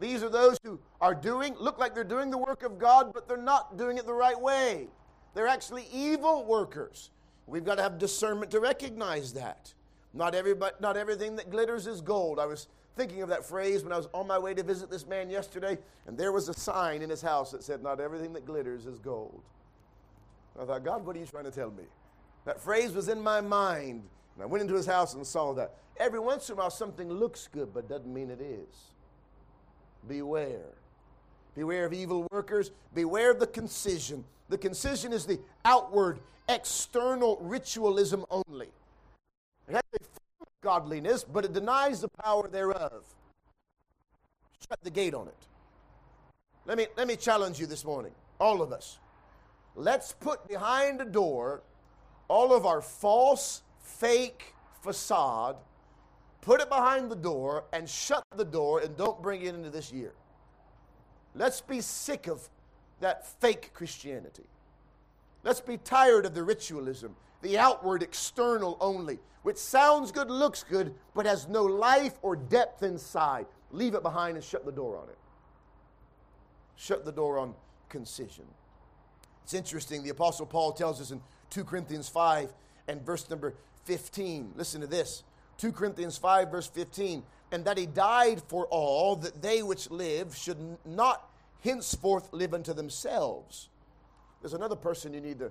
These 0.00 0.22
are 0.22 0.28
those 0.28 0.58
who 0.62 0.78
are 1.00 1.14
doing, 1.14 1.56
look 1.58 1.78
like 1.78 1.94
they're 1.94 2.04
doing 2.04 2.30
the 2.30 2.38
work 2.38 2.62
of 2.62 2.78
God, 2.78 3.12
but 3.12 3.28
they're 3.28 3.36
not 3.36 3.76
doing 3.76 3.98
it 3.98 4.06
the 4.06 4.14
right 4.14 4.40
way. 4.40 4.88
They're 5.34 5.48
actually 5.48 5.86
evil 5.92 6.44
workers. 6.44 7.10
We've 7.46 7.64
got 7.64 7.76
to 7.76 7.82
have 7.82 7.98
discernment 7.98 8.50
to 8.52 8.60
recognize 8.60 9.32
that. 9.34 9.72
Not, 10.18 10.34
everybody, 10.34 10.74
not 10.80 10.96
everything 10.96 11.36
that 11.36 11.48
glitters 11.48 11.86
is 11.86 12.00
gold. 12.00 12.40
I 12.40 12.46
was 12.46 12.66
thinking 12.96 13.22
of 13.22 13.28
that 13.28 13.44
phrase 13.44 13.84
when 13.84 13.92
I 13.92 13.96
was 13.96 14.08
on 14.12 14.26
my 14.26 14.36
way 14.36 14.52
to 14.52 14.64
visit 14.64 14.90
this 14.90 15.06
man 15.06 15.30
yesterday, 15.30 15.78
and 16.08 16.18
there 16.18 16.32
was 16.32 16.48
a 16.48 16.54
sign 16.54 17.02
in 17.02 17.08
his 17.08 17.22
house 17.22 17.52
that 17.52 17.62
said, 17.62 17.84
Not 17.84 18.00
everything 18.00 18.32
that 18.32 18.44
glitters 18.44 18.84
is 18.84 18.98
gold. 18.98 19.40
I 20.60 20.64
thought, 20.64 20.84
God, 20.84 21.06
what 21.06 21.14
are 21.14 21.20
you 21.20 21.26
trying 21.26 21.44
to 21.44 21.52
tell 21.52 21.70
me? 21.70 21.84
That 22.46 22.60
phrase 22.60 22.94
was 22.94 23.08
in 23.08 23.20
my 23.20 23.40
mind, 23.40 24.02
and 24.34 24.42
I 24.42 24.46
went 24.46 24.60
into 24.60 24.74
his 24.74 24.86
house 24.86 25.14
and 25.14 25.24
saw 25.24 25.52
that. 25.54 25.76
Every 25.98 26.18
once 26.18 26.48
in 26.48 26.54
a 26.54 26.56
while, 26.56 26.70
something 26.70 27.08
looks 27.08 27.48
good, 27.52 27.72
but 27.72 27.88
doesn't 27.88 28.12
mean 28.12 28.28
it 28.28 28.40
is. 28.40 28.90
Beware. 30.08 30.74
Beware 31.54 31.84
of 31.84 31.92
evil 31.92 32.26
workers. 32.32 32.72
Beware 32.92 33.30
of 33.30 33.38
the 33.38 33.46
concision. 33.46 34.24
The 34.48 34.58
concision 34.58 35.12
is 35.12 35.26
the 35.26 35.38
outward, 35.64 36.18
external 36.48 37.38
ritualism 37.40 38.24
only. 38.32 38.70
It 39.68 39.74
has 39.74 39.82
a 39.94 39.98
form 39.98 40.40
of 40.40 40.48
godliness, 40.62 41.24
but 41.24 41.44
it 41.44 41.52
denies 41.52 42.00
the 42.00 42.08
power 42.08 42.48
thereof. 42.48 43.04
Shut 44.68 44.80
the 44.82 44.90
gate 44.90 45.14
on 45.14 45.28
it. 45.28 45.46
Let 46.66 46.76
me, 46.78 46.86
let 46.96 47.06
me 47.06 47.16
challenge 47.16 47.58
you 47.58 47.66
this 47.66 47.84
morning, 47.84 48.12
all 48.38 48.60
of 48.62 48.72
us. 48.72 48.98
Let's 49.74 50.12
put 50.12 50.46
behind 50.48 51.00
a 51.00 51.04
door 51.04 51.62
all 52.28 52.54
of 52.54 52.66
our 52.66 52.82
false, 52.82 53.62
fake 53.80 54.54
facade, 54.82 55.56
put 56.42 56.60
it 56.60 56.68
behind 56.68 57.10
the 57.10 57.16
door, 57.16 57.64
and 57.72 57.88
shut 57.88 58.22
the 58.36 58.44
door 58.44 58.80
and 58.80 58.96
don't 58.96 59.20
bring 59.22 59.42
it 59.42 59.54
into 59.54 59.70
this 59.70 59.90
year. 59.92 60.12
Let's 61.34 61.60
be 61.60 61.80
sick 61.80 62.26
of 62.26 62.48
that 63.00 63.26
fake 63.40 63.70
Christianity. 63.74 64.46
Let's 65.42 65.60
be 65.60 65.78
tired 65.78 66.26
of 66.26 66.34
the 66.34 66.42
ritualism, 66.42 67.16
the 67.42 67.58
outward, 67.58 68.02
external 68.02 68.76
only, 68.80 69.18
which 69.42 69.56
sounds 69.56 70.12
good, 70.12 70.30
looks 70.30 70.62
good, 70.62 70.94
but 71.14 71.26
has 71.26 71.48
no 71.48 71.64
life 71.64 72.14
or 72.22 72.36
depth 72.36 72.82
inside. 72.82 73.46
Leave 73.70 73.94
it 73.94 74.02
behind 74.02 74.36
and 74.36 74.44
shut 74.44 74.64
the 74.64 74.72
door 74.72 74.96
on 74.96 75.08
it. 75.08 75.18
Shut 76.76 77.04
the 77.04 77.12
door 77.12 77.38
on 77.38 77.54
concision. 77.88 78.44
It's 79.44 79.54
interesting, 79.54 80.02
the 80.02 80.10
Apostle 80.10 80.46
Paul 80.46 80.72
tells 80.72 81.00
us 81.00 81.10
in 81.10 81.20
2 81.50 81.64
Corinthians 81.64 82.08
5 82.08 82.52
and 82.88 83.00
verse 83.02 83.28
number 83.30 83.54
15. 83.84 84.52
Listen 84.56 84.80
to 84.80 84.86
this 84.86 85.22
2 85.58 85.72
Corinthians 85.72 86.18
5, 86.18 86.50
verse 86.50 86.66
15. 86.66 87.22
And 87.50 87.64
that 87.64 87.78
he 87.78 87.86
died 87.86 88.42
for 88.46 88.66
all, 88.66 89.16
that 89.16 89.40
they 89.40 89.62
which 89.62 89.90
live 89.90 90.36
should 90.36 90.58
not 90.84 91.26
henceforth 91.64 92.30
live 92.32 92.52
unto 92.52 92.74
themselves. 92.74 93.70
There's 94.42 94.52
another 94.52 94.76
person 94.76 95.14
you 95.14 95.20
need 95.20 95.38
to 95.38 95.50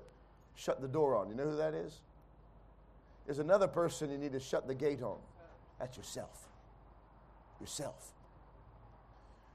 shut 0.57 0.81
the 0.81 0.87
door 0.87 1.15
on. 1.15 1.29
You 1.29 1.35
know 1.35 1.45
who 1.45 1.55
that 1.55 1.73
is? 1.73 2.01
There's 3.25 3.39
another 3.39 3.67
person 3.67 4.11
you 4.11 4.17
need 4.17 4.33
to 4.33 4.39
shut 4.41 4.67
the 4.67 4.75
gate 4.75 5.01
on. 5.01 5.17
That's 5.79 5.95
yourself. 5.95 6.49
Yourself. 7.61 8.11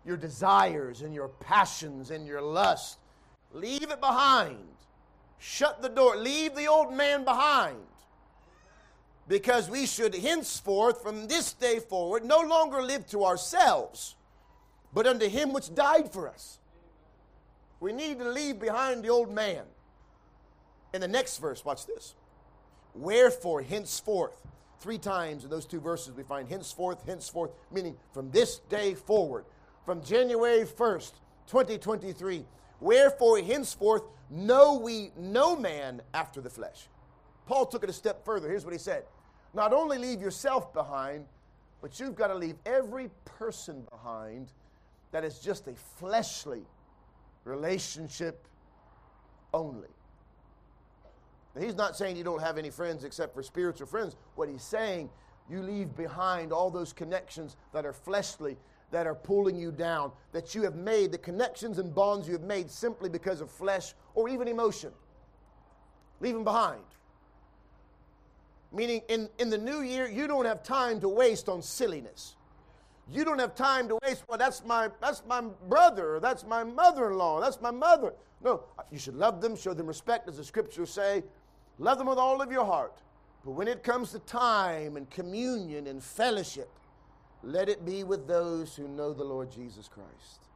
Your 0.06 0.16
desires 0.16 1.02
and 1.02 1.14
your 1.14 1.28
passions 1.28 2.10
and 2.10 2.26
your 2.26 2.40
lust. 2.40 2.98
Leave 3.52 3.90
it 3.90 4.00
behind. 4.00 4.56
Shut 5.38 5.82
the 5.82 5.90
door. 5.90 6.16
Leave 6.16 6.54
the 6.54 6.66
old 6.66 6.94
man 6.94 7.24
behind. 7.24 7.76
Because 9.28 9.68
we 9.68 9.86
should 9.86 10.14
henceforth, 10.14 11.02
from 11.02 11.28
this 11.28 11.52
day 11.52 11.78
forward, 11.78 12.24
no 12.24 12.40
longer 12.40 12.82
live 12.82 13.06
to 13.08 13.24
ourselves 13.24 14.16
but 14.94 15.06
unto 15.06 15.28
him 15.28 15.52
which 15.52 15.74
died 15.74 16.12
for 16.12 16.28
us. 16.28 16.58
We 17.80 17.92
need 17.92 18.18
to 18.18 18.28
leave 18.28 18.58
behind 18.60 19.02
the 19.02 19.08
old 19.08 19.32
man. 19.32 19.62
In 20.94 21.00
the 21.00 21.08
next 21.08 21.38
verse, 21.38 21.64
watch 21.64 21.86
this. 21.86 22.14
Wherefore, 22.94 23.62
henceforth, 23.62 24.36
three 24.80 24.98
times 24.98 25.44
in 25.44 25.50
those 25.50 25.64
two 25.64 25.80
verses 25.80 26.12
we 26.12 26.22
find 26.22 26.48
henceforth, 26.48 27.04
henceforth, 27.06 27.52
meaning 27.70 27.96
from 28.12 28.30
this 28.30 28.58
day 28.68 28.94
forward, 28.94 29.44
from 29.84 30.02
January 30.02 30.64
1st, 30.64 31.12
2023. 31.46 32.44
Wherefore, 32.80 33.38
henceforth, 33.40 34.02
know 34.30 34.78
we 34.78 35.12
no 35.16 35.56
man 35.56 36.02
after 36.12 36.40
the 36.40 36.50
flesh. 36.50 36.88
Paul 37.46 37.66
took 37.66 37.84
it 37.84 37.90
a 37.90 37.92
step 37.92 38.24
further. 38.24 38.48
Here's 38.48 38.64
what 38.64 38.72
he 38.72 38.78
said 38.78 39.04
Not 39.54 39.72
only 39.72 39.98
leave 39.98 40.20
yourself 40.20 40.72
behind, 40.72 41.26
but 41.80 41.98
you've 41.98 42.14
got 42.14 42.28
to 42.28 42.34
leave 42.34 42.56
every 42.66 43.10
person 43.24 43.86
behind 43.90 44.48
that 45.10 45.24
is 45.24 45.38
just 45.38 45.66
a 45.68 45.74
fleshly 45.98 46.62
relationship 47.44 48.46
only. 49.52 49.88
He's 51.58 51.74
not 51.74 51.96
saying 51.96 52.16
you 52.16 52.24
don't 52.24 52.40
have 52.40 52.56
any 52.56 52.70
friends 52.70 53.04
except 53.04 53.34
for 53.34 53.42
spiritual 53.42 53.86
friends. 53.86 54.16
What 54.36 54.48
he's 54.48 54.62
saying, 54.62 55.10
you 55.50 55.62
leave 55.62 55.94
behind 55.96 56.52
all 56.52 56.70
those 56.70 56.92
connections 56.92 57.56
that 57.74 57.84
are 57.84 57.92
fleshly, 57.92 58.56
that 58.90 59.06
are 59.06 59.14
pulling 59.14 59.56
you 59.56 59.70
down, 59.70 60.12
that 60.32 60.54
you 60.54 60.62
have 60.62 60.76
made, 60.76 61.12
the 61.12 61.18
connections 61.18 61.78
and 61.78 61.94
bonds 61.94 62.26
you 62.26 62.32
have 62.32 62.42
made 62.42 62.70
simply 62.70 63.08
because 63.08 63.40
of 63.40 63.50
flesh 63.50 63.94
or 64.14 64.28
even 64.28 64.48
emotion. 64.48 64.92
Leave 66.20 66.34
them 66.34 66.44
behind. 66.44 66.82
Meaning, 68.72 69.02
in, 69.08 69.28
in 69.38 69.50
the 69.50 69.58
new 69.58 69.82
year, 69.82 70.08
you 70.08 70.26
don't 70.26 70.46
have 70.46 70.62
time 70.62 71.00
to 71.00 71.08
waste 71.08 71.48
on 71.48 71.60
silliness. 71.60 72.36
You 73.10 73.24
don't 73.24 73.38
have 73.38 73.54
time 73.54 73.88
to 73.88 73.98
waste. 74.02 74.24
Well, 74.28 74.38
that's 74.38 74.64
my 74.64 74.88
that's 75.00 75.22
my 75.26 75.42
brother, 75.68 76.20
that's 76.20 76.46
my 76.46 76.64
mother-in-law, 76.64 77.40
that's 77.40 77.60
my 77.60 77.70
mother. 77.70 78.14
No, 78.42 78.64
you 78.90 78.98
should 78.98 79.16
love 79.16 79.40
them, 79.40 79.56
show 79.56 79.74
them 79.74 79.86
respect, 79.86 80.28
as 80.28 80.38
the 80.38 80.44
scriptures 80.44 80.90
say. 80.90 81.22
Love 81.78 81.98
them 81.98 82.06
with 82.06 82.18
all 82.18 82.40
of 82.42 82.52
your 82.52 82.64
heart. 82.64 82.98
But 83.44 83.52
when 83.52 83.68
it 83.68 83.82
comes 83.82 84.12
to 84.12 84.18
time 84.20 84.96
and 84.96 85.08
communion 85.10 85.86
and 85.86 86.02
fellowship, 86.02 86.68
let 87.42 87.68
it 87.68 87.84
be 87.84 88.04
with 88.04 88.28
those 88.28 88.76
who 88.76 88.86
know 88.86 89.12
the 89.12 89.24
Lord 89.24 89.50
Jesus 89.50 89.88
Christ. 89.88 90.48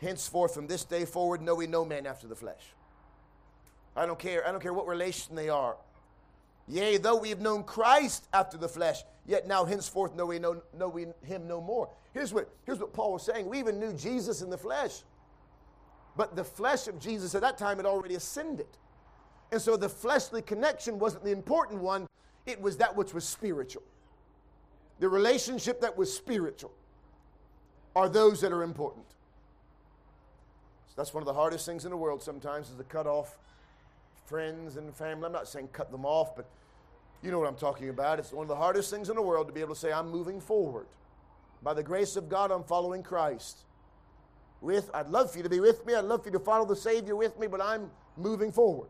Henceforth, 0.00 0.54
from 0.54 0.66
this 0.66 0.84
day 0.84 1.04
forward, 1.04 1.42
know 1.42 1.54
we 1.54 1.66
no 1.66 1.84
man 1.84 2.06
after 2.06 2.26
the 2.26 2.34
flesh. 2.34 2.74
I 3.96 4.06
don't 4.06 4.18
care. 4.18 4.46
I 4.46 4.50
don't 4.50 4.60
care 4.60 4.72
what 4.72 4.86
relation 4.86 5.34
they 5.34 5.48
are. 5.48 5.76
Yea, 6.66 6.96
though 6.96 7.16
we 7.16 7.28
have 7.28 7.40
known 7.40 7.62
Christ 7.62 8.26
after 8.32 8.56
the 8.56 8.68
flesh, 8.68 9.02
yet 9.26 9.46
now 9.46 9.64
henceforth 9.64 10.14
know 10.14 10.26
we 10.26 10.38
know, 10.38 10.62
know 10.76 10.88
we 10.88 11.06
him 11.22 11.46
no 11.46 11.60
more. 11.60 11.90
Here's 12.12 12.32
what, 12.32 12.48
here's 12.64 12.78
what 12.78 12.94
Paul 12.94 13.12
was 13.12 13.22
saying. 13.22 13.46
We 13.46 13.58
even 13.58 13.78
knew 13.78 13.92
Jesus 13.92 14.40
in 14.40 14.48
the 14.48 14.56
flesh. 14.58 15.02
But 16.16 16.36
the 16.36 16.44
flesh 16.44 16.88
of 16.88 16.98
Jesus 16.98 17.34
at 17.34 17.42
that 17.42 17.58
time 17.58 17.76
had 17.76 17.86
already 17.86 18.14
ascended. 18.14 18.66
And 19.54 19.62
so 19.62 19.76
the 19.76 19.88
fleshly 19.88 20.42
connection 20.42 20.98
wasn't 20.98 21.22
the 21.22 21.30
important 21.30 21.80
one, 21.80 22.08
it 22.44 22.60
was 22.60 22.76
that 22.78 22.96
which 22.96 23.14
was 23.14 23.24
spiritual. 23.24 23.84
The 24.98 25.08
relationship 25.08 25.80
that 25.80 25.96
was 25.96 26.12
spiritual 26.12 26.72
are 27.94 28.08
those 28.08 28.40
that 28.40 28.50
are 28.50 28.64
important. 28.64 29.06
So 30.88 30.94
that's 30.96 31.14
one 31.14 31.22
of 31.22 31.26
the 31.26 31.34
hardest 31.34 31.66
things 31.66 31.84
in 31.84 31.92
the 31.92 31.96
world 31.96 32.20
sometimes 32.20 32.68
is 32.68 32.74
to 32.78 32.82
cut 32.82 33.06
off 33.06 33.38
friends 34.26 34.76
and 34.76 34.92
family. 34.92 35.26
I'm 35.26 35.32
not 35.32 35.46
saying 35.46 35.68
cut 35.72 35.92
them 35.92 36.04
off, 36.04 36.34
but 36.34 36.46
you 37.22 37.30
know 37.30 37.38
what 37.38 37.46
I'm 37.46 37.54
talking 37.54 37.90
about. 37.90 38.18
It's 38.18 38.32
one 38.32 38.42
of 38.42 38.48
the 38.48 38.56
hardest 38.56 38.90
things 38.90 39.08
in 39.08 39.14
the 39.14 39.22
world 39.22 39.46
to 39.46 39.52
be 39.52 39.60
able 39.60 39.76
to 39.76 39.80
say, 39.80 39.92
I'm 39.92 40.10
moving 40.10 40.40
forward. 40.40 40.88
By 41.62 41.74
the 41.74 41.82
grace 41.84 42.16
of 42.16 42.28
God, 42.28 42.50
I'm 42.50 42.64
following 42.64 43.04
Christ. 43.04 43.58
With, 44.60 44.90
I'd 44.92 45.10
love 45.10 45.30
for 45.30 45.36
you 45.36 45.44
to 45.44 45.48
be 45.48 45.60
with 45.60 45.86
me. 45.86 45.94
I'd 45.94 46.06
love 46.06 46.24
for 46.24 46.30
you 46.30 46.38
to 46.38 46.44
follow 46.44 46.66
the 46.66 46.74
Savior 46.74 47.14
with 47.14 47.38
me, 47.38 47.46
but 47.46 47.60
I'm 47.60 47.88
moving 48.16 48.50
forward. 48.50 48.88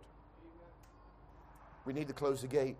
We 1.84 1.92
need 1.92 2.08
to 2.08 2.14
close 2.14 2.40
the 2.40 2.48
gate. 2.48 2.76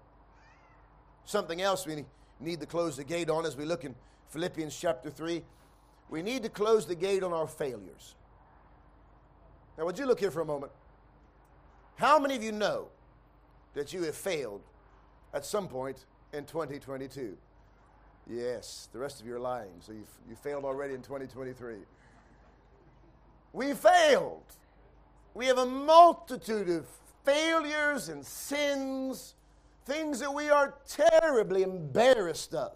Something 1.24 1.60
else 1.62 1.86
we 1.86 2.04
need 2.40 2.60
to 2.60 2.66
close 2.66 2.96
the 2.96 3.04
gate 3.04 3.30
on 3.30 3.46
as 3.46 3.56
we 3.56 3.64
look 3.64 3.84
in 3.84 3.94
Philippians 4.28 4.76
chapter 4.76 5.10
3. 5.10 5.42
We 6.10 6.22
need 6.22 6.42
to 6.42 6.48
close 6.48 6.86
the 6.86 6.94
gate 6.94 7.22
on 7.22 7.32
our 7.32 7.46
failures. 7.46 8.14
Now, 9.76 9.84
would 9.86 9.98
you 9.98 10.06
look 10.06 10.20
here 10.20 10.30
for 10.30 10.40
a 10.40 10.46
moment? 10.46 10.72
How 11.96 12.18
many 12.18 12.36
of 12.36 12.42
you 12.42 12.52
know 12.52 12.88
that 13.74 13.92
you 13.92 14.02
have 14.02 14.14
failed 14.14 14.62
at 15.32 15.44
some 15.44 15.68
point 15.68 16.04
in 16.32 16.44
2022? 16.44 17.36
Yes, 18.28 18.88
the 18.92 18.98
rest 18.98 19.20
of 19.20 19.26
you 19.26 19.34
are 19.34 19.40
lying, 19.40 19.72
so 19.80 19.92
you've, 19.92 20.08
you 20.28 20.34
failed 20.34 20.64
already 20.64 20.94
in 20.94 21.02
2023. 21.02 21.76
We 23.52 23.74
failed. 23.74 24.42
We 25.34 25.46
have 25.46 25.58
a 25.58 25.66
multitude 25.66 26.68
of 26.68 26.86
failures 27.24 28.08
and 28.08 28.24
sins, 28.24 29.34
things 29.86 30.20
that 30.20 30.32
we 30.32 30.50
are 30.50 30.74
terribly 30.86 31.62
embarrassed 31.62 32.54
of. 32.54 32.72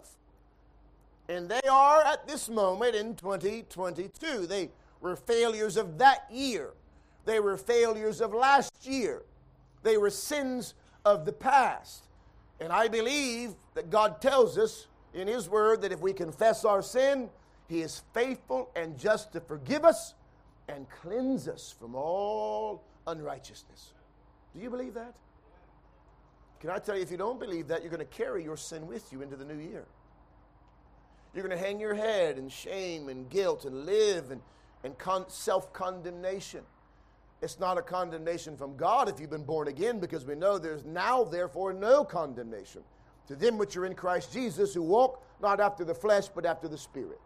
And 1.27 1.47
they 1.47 1.61
are 1.69 2.01
at 2.01 2.27
this 2.27 2.49
moment 2.49 2.95
in 2.95 3.15
2022. 3.15 4.47
They 4.47 4.71
were 4.99 5.15
failures 5.15 5.77
of 5.77 5.97
that 5.99 6.25
year. 6.31 6.71
They 7.25 7.39
were 7.39 7.57
failures 7.57 8.21
of 8.21 8.33
last 8.33 8.87
year. 8.87 9.21
They 9.83 9.97
were 9.97 10.09
sins 10.09 10.73
of 11.05 11.25
the 11.25 11.33
past. 11.33 12.07
And 12.59 12.73
I 12.73 12.87
believe 12.87 13.53
that 13.75 13.89
God 13.89 14.21
tells 14.21 14.57
us 14.57 14.87
in 15.13 15.27
His 15.27 15.47
Word 15.47 15.81
that 15.81 15.91
if 15.91 15.99
we 16.01 16.13
confess 16.13 16.65
our 16.65 16.81
sin, 16.81 17.29
He 17.67 17.81
is 17.81 18.01
faithful 18.13 18.71
and 18.75 18.97
just 18.97 19.31
to 19.33 19.39
forgive 19.39 19.85
us 19.85 20.15
and 20.67 20.87
cleanse 20.89 21.47
us 21.47 21.73
from 21.79 21.95
all 21.95 22.83
unrighteousness. 23.07 23.93
Do 24.55 24.61
you 24.61 24.69
believe 24.69 24.93
that? 24.95 25.13
Can 26.59 26.69
I 26.69 26.79
tell 26.79 26.95
you, 26.95 27.01
if 27.01 27.11
you 27.11 27.17
don't 27.17 27.39
believe 27.39 27.67
that, 27.69 27.81
you're 27.81 27.91
going 27.91 27.99
to 27.99 28.05
carry 28.05 28.43
your 28.43 28.57
sin 28.57 28.87
with 28.87 29.11
you 29.13 29.21
into 29.21 29.35
the 29.35 29.45
new 29.45 29.57
year. 29.57 29.85
You're 31.33 31.45
going 31.47 31.57
to 31.57 31.63
hang 31.63 31.79
your 31.79 31.93
head 31.93 32.37
in 32.37 32.49
shame 32.49 33.07
and 33.07 33.29
guilt 33.29 33.65
and 33.65 33.85
live 33.85 34.31
in, 34.31 34.41
in 34.83 34.93
con- 34.95 35.29
self 35.29 35.71
condemnation. 35.71 36.61
It's 37.41 37.59
not 37.59 37.77
a 37.77 37.81
condemnation 37.81 38.57
from 38.57 38.75
God 38.75 39.07
if 39.07 39.19
you've 39.19 39.29
been 39.29 39.45
born 39.45 39.69
again, 39.69 39.99
because 39.99 40.25
we 40.25 40.35
know 40.35 40.57
there's 40.57 40.83
now, 40.83 41.23
therefore, 41.23 41.71
no 41.71 42.03
condemnation 42.03 42.81
to 43.27 43.35
them 43.35 43.57
which 43.57 43.77
are 43.77 43.85
in 43.85 43.93
Christ 43.93 44.33
Jesus, 44.33 44.73
who 44.73 44.81
walk 44.81 45.23
not 45.39 45.59
after 45.59 45.85
the 45.85 45.93
flesh, 45.93 46.27
but 46.27 46.45
after 46.45 46.67
the 46.67 46.77
Spirit. 46.77 47.21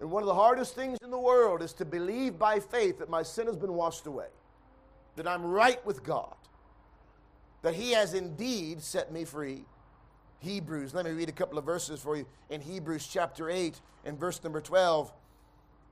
And 0.00 0.10
one 0.10 0.22
of 0.22 0.26
the 0.26 0.34
hardest 0.34 0.74
things 0.74 0.98
in 1.02 1.10
the 1.10 1.18
world 1.18 1.62
is 1.62 1.72
to 1.74 1.84
believe 1.84 2.38
by 2.38 2.58
faith 2.58 2.98
that 2.98 3.08
my 3.08 3.22
sin 3.22 3.46
has 3.46 3.56
been 3.56 3.74
washed 3.74 4.06
away, 4.06 4.26
that 5.16 5.26
I'm 5.26 5.44
right 5.44 5.84
with 5.84 6.02
God, 6.02 6.34
that 7.62 7.74
He 7.74 7.92
has 7.92 8.14
indeed 8.14 8.82
set 8.82 9.12
me 9.12 9.24
free. 9.24 9.64
Hebrews, 10.40 10.94
let 10.94 11.04
me 11.04 11.10
read 11.10 11.28
a 11.28 11.32
couple 11.32 11.58
of 11.58 11.64
verses 11.64 12.00
for 12.00 12.16
you. 12.16 12.26
In 12.48 12.60
Hebrews 12.60 13.06
chapter 13.06 13.50
8 13.50 13.78
and 14.04 14.18
verse 14.18 14.42
number 14.42 14.60
12, 14.60 15.12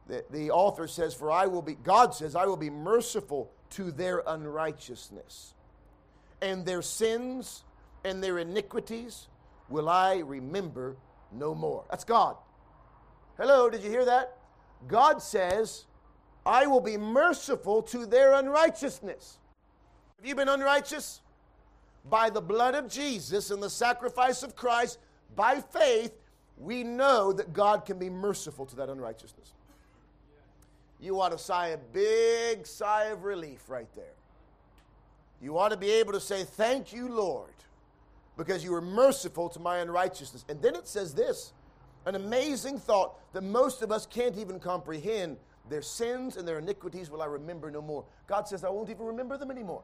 the, 0.08 0.24
the 0.30 0.50
author 0.50 0.88
says, 0.88 1.12
For 1.12 1.30
I 1.30 1.46
will 1.46 1.60
be, 1.60 1.74
God 1.74 2.14
says, 2.14 2.34
I 2.34 2.46
will 2.46 2.56
be 2.56 2.70
merciful 2.70 3.50
to 3.70 3.92
their 3.92 4.22
unrighteousness, 4.26 5.54
and 6.40 6.64
their 6.64 6.82
sins 6.82 7.64
and 8.04 8.22
their 8.22 8.38
iniquities 8.38 9.28
will 9.68 9.88
I 9.88 10.18
remember 10.18 10.96
no 11.32 11.54
more. 11.54 11.84
That's 11.90 12.04
God. 12.04 12.36
Hello, 13.36 13.68
did 13.68 13.82
you 13.82 13.90
hear 13.90 14.04
that? 14.06 14.36
God 14.86 15.22
says, 15.22 15.84
I 16.48 16.66
will 16.66 16.80
be 16.80 16.96
merciful 16.96 17.82
to 17.82 18.06
their 18.06 18.32
unrighteousness. 18.32 19.38
Have 20.16 20.26
you 20.26 20.34
been 20.34 20.48
unrighteous? 20.48 21.20
By 22.08 22.30
the 22.30 22.40
blood 22.40 22.74
of 22.74 22.88
Jesus 22.88 23.50
and 23.50 23.62
the 23.62 23.68
sacrifice 23.68 24.42
of 24.42 24.56
Christ, 24.56 24.98
by 25.36 25.60
faith, 25.60 26.12
we 26.56 26.84
know 26.84 27.34
that 27.34 27.52
God 27.52 27.84
can 27.84 27.98
be 27.98 28.08
merciful 28.08 28.64
to 28.64 28.76
that 28.76 28.88
unrighteousness. 28.88 29.52
You 30.98 31.20
ought 31.20 31.32
to 31.32 31.38
sigh 31.38 31.68
a 31.68 31.76
big 31.76 32.66
sigh 32.66 33.04
of 33.04 33.24
relief 33.24 33.68
right 33.68 33.88
there. 33.94 34.14
You 35.42 35.58
ought 35.58 35.68
to 35.68 35.76
be 35.76 35.90
able 35.90 36.14
to 36.14 36.20
say, 36.20 36.44
Thank 36.44 36.94
you, 36.94 37.08
Lord, 37.08 37.52
because 38.38 38.64
you 38.64 38.72
were 38.72 38.80
merciful 38.80 39.50
to 39.50 39.60
my 39.60 39.78
unrighteousness. 39.78 40.46
And 40.48 40.62
then 40.62 40.74
it 40.74 40.88
says 40.88 41.12
this 41.12 41.52
an 42.06 42.14
amazing 42.14 42.78
thought 42.78 43.18
that 43.34 43.42
most 43.42 43.82
of 43.82 43.92
us 43.92 44.06
can't 44.06 44.38
even 44.38 44.58
comprehend. 44.58 45.36
Their 45.68 45.82
sins 45.82 46.36
and 46.36 46.46
their 46.46 46.58
iniquities 46.58 47.10
will 47.10 47.22
I 47.22 47.26
remember 47.26 47.70
no 47.70 47.82
more. 47.82 48.04
God 48.26 48.48
says, 48.48 48.64
I 48.64 48.70
won't 48.70 48.90
even 48.90 49.06
remember 49.06 49.36
them 49.36 49.50
anymore. 49.50 49.82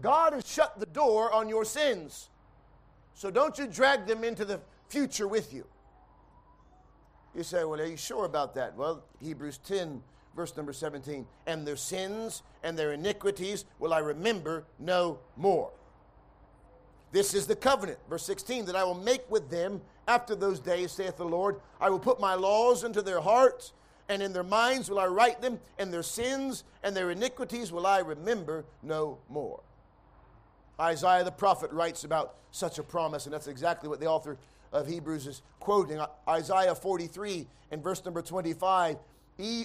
God 0.00 0.32
has 0.32 0.46
shut 0.46 0.78
the 0.78 0.86
door 0.86 1.32
on 1.32 1.48
your 1.48 1.64
sins. 1.64 2.28
So 3.14 3.30
don't 3.30 3.58
you 3.58 3.66
drag 3.66 4.06
them 4.06 4.24
into 4.24 4.44
the 4.44 4.60
future 4.88 5.28
with 5.28 5.52
you. 5.52 5.66
You 7.34 7.42
say, 7.42 7.64
Well, 7.64 7.80
are 7.80 7.86
you 7.86 7.96
sure 7.96 8.24
about 8.24 8.54
that? 8.54 8.76
Well, 8.76 9.04
Hebrews 9.20 9.58
10, 9.58 10.02
verse 10.34 10.56
number 10.56 10.72
17. 10.72 11.26
And 11.46 11.66
their 11.66 11.76
sins 11.76 12.42
and 12.62 12.78
their 12.78 12.92
iniquities 12.92 13.64
will 13.78 13.92
I 13.92 13.98
remember 13.98 14.64
no 14.78 15.18
more. 15.36 15.70
This 17.12 17.34
is 17.34 17.46
the 17.46 17.56
covenant, 17.56 17.98
verse 18.08 18.24
16, 18.24 18.66
that 18.66 18.76
I 18.76 18.84
will 18.84 18.94
make 18.94 19.28
with 19.30 19.50
them 19.50 19.80
after 20.06 20.34
those 20.34 20.60
days, 20.60 20.92
saith 20.92 21.16
the 21.16 21.24
Lord. 21.24 21.60
I 21.80 21.90
will 21.90 21.98
put 21.98 22.20
my 22.20 22.34
laws 22.34 22.84
into 22.84 23.02
their 23.02 23.20
hearts, 23.20 23.72
and 24.10 24.20
in 24.22 24.32
their 24.32 24.42
minds 24.42 24.90
will 24.90 24.98
I 24.98 25.06
write 25.06 25.40
them, 25.40 25.60
and 25.78 25.92
their 25.92 26.02
sins 26.02 26.64
and 26.82 26.96
their 26.96 27.12
iniquities 27.12 27.70
will 27.70 27.86
I 27.86 28.00
remember 28.00 28.64
no 28.82 29.18
more. 29.30 29.60
Isaiah 30.80 31.22
the 31.22 31.30
prophet 31.30 31.70
writes 31.70 32.02
about 32.02 32.34
such 32.50 32.80
a 32.80 32.82
promise, 32.82 33.26
and 33.26 33.32
that's 33.32 33.46
exactly 33.46 33.88
what 33.88 34.00
the 34.00 34.06
author 34.06 34.36
of 34.72 34.88
Hebrews 34.88 35.28
is 35.28 35.42
quoting. 35.60 36.00
Isaiah 36.28 36.74
43 36.74 37.46
and 37.70 37.84
verse 37.84 38.04
number 38.04 38.20
25. 38.20 38.96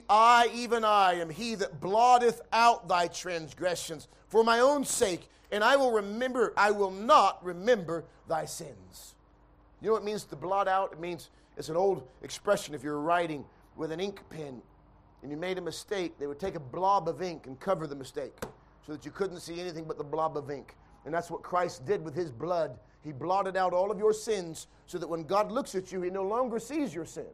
I, 0.10 0.49
even 0.53 0.86
I, 0.86 1.15
am 1.15 1.31
he 1.31 1.55
that 1.55 1.81
blotteth 1.81 2.39
out 2.53 2.88
thy 2.88 3.08
transgressions 3.08 4.08
for 4.27 4.43
my 4.43 4.60
own 4.60 4.86
sake, 4.86 5.27
and 5.51 5.63
I 5.63 5.75
will 5.75 5.91
remember, 5.91 6.53
I 6.55 6.69
will 6.69 6.91
not 6.91 7.43
remember 7.43 8.05
thy 8.29 8.45
sins. 8.45 9.15
You 9.81 9.88
know 9.88 9.93
what 9.93 10.03
it 10.03 10.05
means 10.05 10.23
to 10.25 10.36
blot 10.36 10.67
out? 10.67 10.93
It 10.93 10.99
means 10.99 11.31
it's 11.58 11.69
an 11.69 11.75
old 11.75 12.08
expression 12.21 12.75
if 12.75 12.84
you're 12.84 12.99
writing 12.99 13.43
with 13.75 13.91
an 13.91 13.99
ink 13.99 14.21
pen 14.29 14.61
and 15.21 15.31
you 15.31 15.38
made 15.38 15.57
a 15.57 15.61
mistake, 15.61 16.17
they 16.19 16.27
would 16.27 16.39
take 16.39 16.55
a 16.55 16.59
blob 16.59 17.07
of 17.07 17.21
ink 17.21 17.47
and 17.47 17.59
cover 17.59 17.88
the 17.88 17.95
mistake 17.95 18.38
so 18.85 18.91
that 18.91 19.05
you 19.05 19.11
couldn't 19.11 19.39
see 19.39 19.59
anything 19.59 19.85
but 19.85 19.97
the 19.97 20.03
blob 20.03 20.38
of 20.38 20.51
ink. 20.51 20.75
And 21.05 21.13
that's 21.13 21.29
what 21.29 21.41
Christ 21.41 21.85
did 21.85 22.03
with 22.03 22.15
his 22.15 22.31
blood. 22.31 22.77
He 23.03 23.11
blotted 23.11 23.57
out 23.57 23.73
all 23.73 23.91
of 23.91 23.99
your 23.99 24.13
sins 24.13 24.67
so 24.88 24.97
that 24.97 25.07
when 25.07 25.23
God 25.23 25.51
looks 25.51 25.75
at 25.75 25.91
you, 25.91 26.01
he 26.01 26.09
no 26.09 26.23
longer 26.23 26.59
sees 26.59 26.93
your 26.93 27.05
sin. 27.05 27.25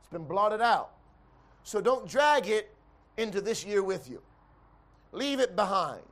It's 0.00 0.08
been 0.10 0.24
blotted 0.24 0.60
out. 0.60 0.92
So 1.62 1.80
don't 1.80 2.08
drag 2.08 2.48
it 2.48 2.74
into 3.16 3.40
this 3.40 3.64
year 3.64 3.82
with 3.82 4.08
you, 4.08 4.22
leave 5.12 5.40
it 5.40 5.56
behind. 5.56 6.02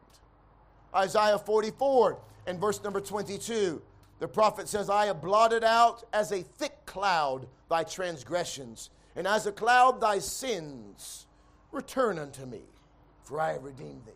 Isaiah 0.94 1.38
44 1.38 2.18
and 2.46 2.58
verse 2.58 2.82
number 2.82 3.00
22. 3.00 3.82
The 4.20 4.28
prophet 4.28 4.68
says, 4.68 4.90
I 4.90 5.06
have 5.06 5.20
blotted 5.20 5.62
out 5.62 6.04
as 6.12 6.32
a 6.32 6.42
thick 6.42 6.74
cloud 6.86 7.46
thy 7.70 7.84
transgressions, 7.84 8.90
and 9.18 9.26
as 9.26 9.46
a 9.46 9.52
cloud 9.52 10.00
thy 10.00 10.20
sins. 10.20 11.26
Return 11.72 12.18
unto 12.20 12.46
me, 12.46 12.62
for 13.24 13.40
I 13.40 13.52
have 13.52 13.64
redeemed 13.64 14.06
thee. 14.06 14.12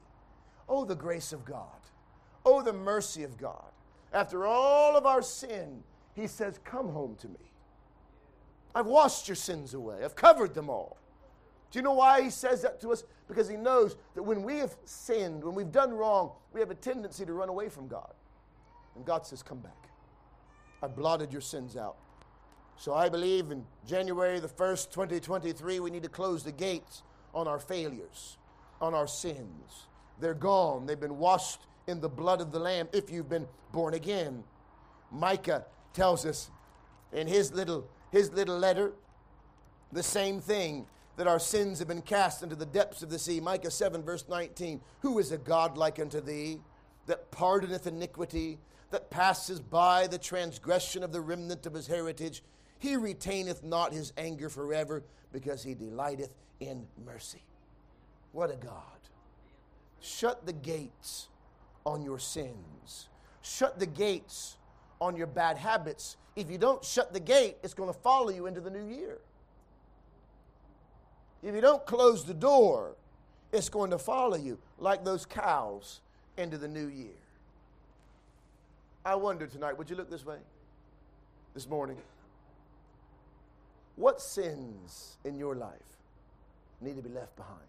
Oh, 0.69 0.85
the 0.85 0.95
grace 0.95 1.33
of 1.33 1.45
God. 1.45 1.67
Oh, 2.47 2.63
the 2.63 2.73
mercy 2.73 3.25
of 3.25 3.37
God. 3.37 3.73
After 4.13 4.47
all 4.47 4.97
of 4.97 5.05
our 5.05 5.21
sin, 5.21 5.83
he 6.15 6.29
says, 6.29 6.61
Come 6.65 6.89
home 6.89 7.17
to 7.17 7.29
me. 7.29 7.51
I've 8.77 8.87
washed 8.87 9.27
your 9.29 9.35
sins 9.35 9.75
away, 9.75 10.05
I've 10.05 10.15
covered 10.15 10.55
them 10.55 10.71
all. 10.71 10.97
Do 11.73 11.81
you 11.81 11.83
know 11.83 11.95
why 11.95 12.23
he 12.23 12.31
says 12.31 12.63
that 12.63 12.81
to 12.83 12.93
us? 12.93 13.03
Because 13.27 13.49
he 13.49 13.57
knows 13.57 13.97
that 14.15 14.23
when 14.23 14.45
we 14.45 14.59
have 14.59 14.77
sinned, 14.85 15.43
when 15.43 15.55
we've 15.55 15.73
done 15.73 15.93
wrong, 15.93 16.31
we 16.53 16.61
have 16.61 16.71
a 16.71 16.77
tendency 16.77 17.27
to 17.27 17.33
run 17.33 17.49
away 17.49 17.69
from 17.69 17.89
God. 17.89 18.13
And 18.95 19.05
God 19.05 19.27
says, 19.27 19.43
Come 19.43 19.59
back. 19.59 19.89
I 20.81 20.87
blotted 20.87 21.33
your 21.33 21.43
sins 21.43 21.77
out. 21.77 21.97
So 22.77 22.95
I 22.95 23.09
believe 23.09 23.51
in 23.51 23.65
January 23.87 24.41
the 24.41 24.49
1st, 24.49 24.91
2023, 24.91 25.81
we 25.81 25.91
need 25.91 26.03
to 26.03 26.09
close 26.09 26.43
the 26.43 26.53
gates 26.53 27.03
on 27.35 27.47
our 27.47 27.59
failures, 27.59 28.39
on 28.81 28.95
our 28.95 29.07
sins. 29.07 29.87
They're 30.21 30.35
gone, 30.35 30.87
they've 30.87 30.99
been 30.99 31.19
washed 31.19 31.61
in 31.87 32.01
the 32.01 32.09
blood 32.09 32.41
of 32.41 32.53
the 32.53 32.59
Lamb 32.59 32.89
if 32.93 33.11
you've 33.11 33.29
been 33.29 33.47
born 33.73 33.95
again. 33.95 34.45
Micah 35.11 35.65
tells 35.93 36.25
us 36.27 36.51
in 37.13 37.27
his 37.27 37.53
little, 37.53 37.89
his 38.11 38.33
little 38.33 38.59
letter 38.59 38.93
the 39.93 40.03
same 40.03 40.41
thing 40.41 40.87
that 41.17 41.27
our 41.27 41.39
sins 41.39 41.79
have 41.79 41.89
been 41.89 42.03
cast 42.03 42.43
into 42.43 42.57
the 42.57 42.67
depths 42.67 43.03
of 43.03 43.11
the 43.11 43.19
sea. 43.19 43.39
Micah 43.41 43.71
7, 43.71 44.03
verse 44.03 44.25
19. 44.29 44.81
Who 45.01 45.19
is 45.19 45.31
a 45.31 45.39
God 45.39 45.77
like 45.77 46.01
unto 46.01 46.21
thee, 46.21 46.59
that 47.07 47.31
pardoneth 47.31 47.87
iniquity, 47.87 48.59
that 48.91 49.11
passes 49.11 49.61
by 49.61 50.07
the 50.07 50.19
transgression 50.19 51.03
of 51.03 51.13
the 51.13 51.21
remnant 51.21 51.67
of 51.67 51.75
his 51.75 51.87
heritage? 51.87 52.43
He 52.83 52.97
retaineth 52.97 53.63
not 53.63 53.93
his 53.93 54.13
anger 54.17 54.49
forever, 54.49 55.05
because 55.33 55.63
he 55.63 55.73
delighteth 55.73 56.31
in 56.59 56.85
mercy. 57.07 57.45
What 58.33 58.51
a 58.51 58.57
God. 58.57 58.83
Shut 60.01 60.47
the 60.47 60.53
gates 60.53 61.29
on 61.87 62.03
your 62.03 62.19
sins, 62.19 63.09
shut 63.41 63.79
the 63.79 63.87
gates 63.87 64.57
on 65.01 65.15
your 65.15 65.29
bad 65.29 65.59
habits. 65.59 66.17
If 66.35 66.51
you 66.51 66.59
don't 66.59 66.85
shut 66.85 67.13
the 67.13 67.21
gate, 67.21 67.57
it's 67.63 67.73
going 67.73 67.89
to 67.89 67.97
follow 68.01 68.31
you 68.31 68.47
into 68.47 68.61
the 68.61 68.71
new 68.71 68.85
year. 68.85 69.19
If 71.41 71.55
you 71.55 71.61
don't 71.61 71.87
close 71.87 72.25
the 72.25 72.35
door, 72.35 72.97
it's 73.53 73.69
going 73.69 73.91
to 73.91 73.99
follow 73.99 74.37
you 74.37 74.59
like 74.81 75.05
those 75.05 75.25
cows 75.25 76.01
into 76.37 76.59
the 76.59 76.69
new 76.69 76.89
year. 76.89 77.21
I 79.05 79.15
wonder 79.15 79.47
tonight, 79.47 79.79
would 79.79 79.89
you 79.89 79.95
look 79.95 80.11
this 80.11 80.27
way? 80.27 80.39
This 81.55 81.69
morning? 81.69 81.99
What 84.03 84.21
sins 84.21 85.17
in 85.23 85.39
your 85.39 85.55
life 85.55 85.71
need 86.81 86.97
to 86.97 87.03
be 87.03 87.09
left 87.09 87.37
behind? 87.37 87.61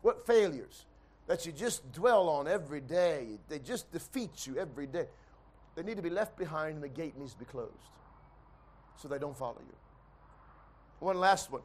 What 0.00 0.26
failures 0.26 0.86
that 1.26 1.44
you 1.44 1.52
just 1.52 1.92
dwell 1.92 2.30
on 2.30 2.48
every 2.48 2.80
day, 2.80 3.38
they 3.50 3.58
just 3.58 3.92
defeat 3.92 4.46
you 4.46 4.56
every 4.56 4.86
day, 4.86 5.08
they 5.74 5.82
need 5.82 5.98
to 5.98 6.02
be 6.02 6.08
left 6.08 6.38
behind 6.38 6.76
and 6.76 6.82
the 6.82 6.88
gate 6.88 7.18
needs 7.18 7.34
to 7.34 7.38
be 7.38 7.44
closed 7.44 7.90
so 8.96 9.08
they 9.08 9.18
don't 9.18 9.36
follow 9.36 9.60
you. 9.60 9.76
One 11.00 11.20
last 11.20 11.52
one. 11.52 11.60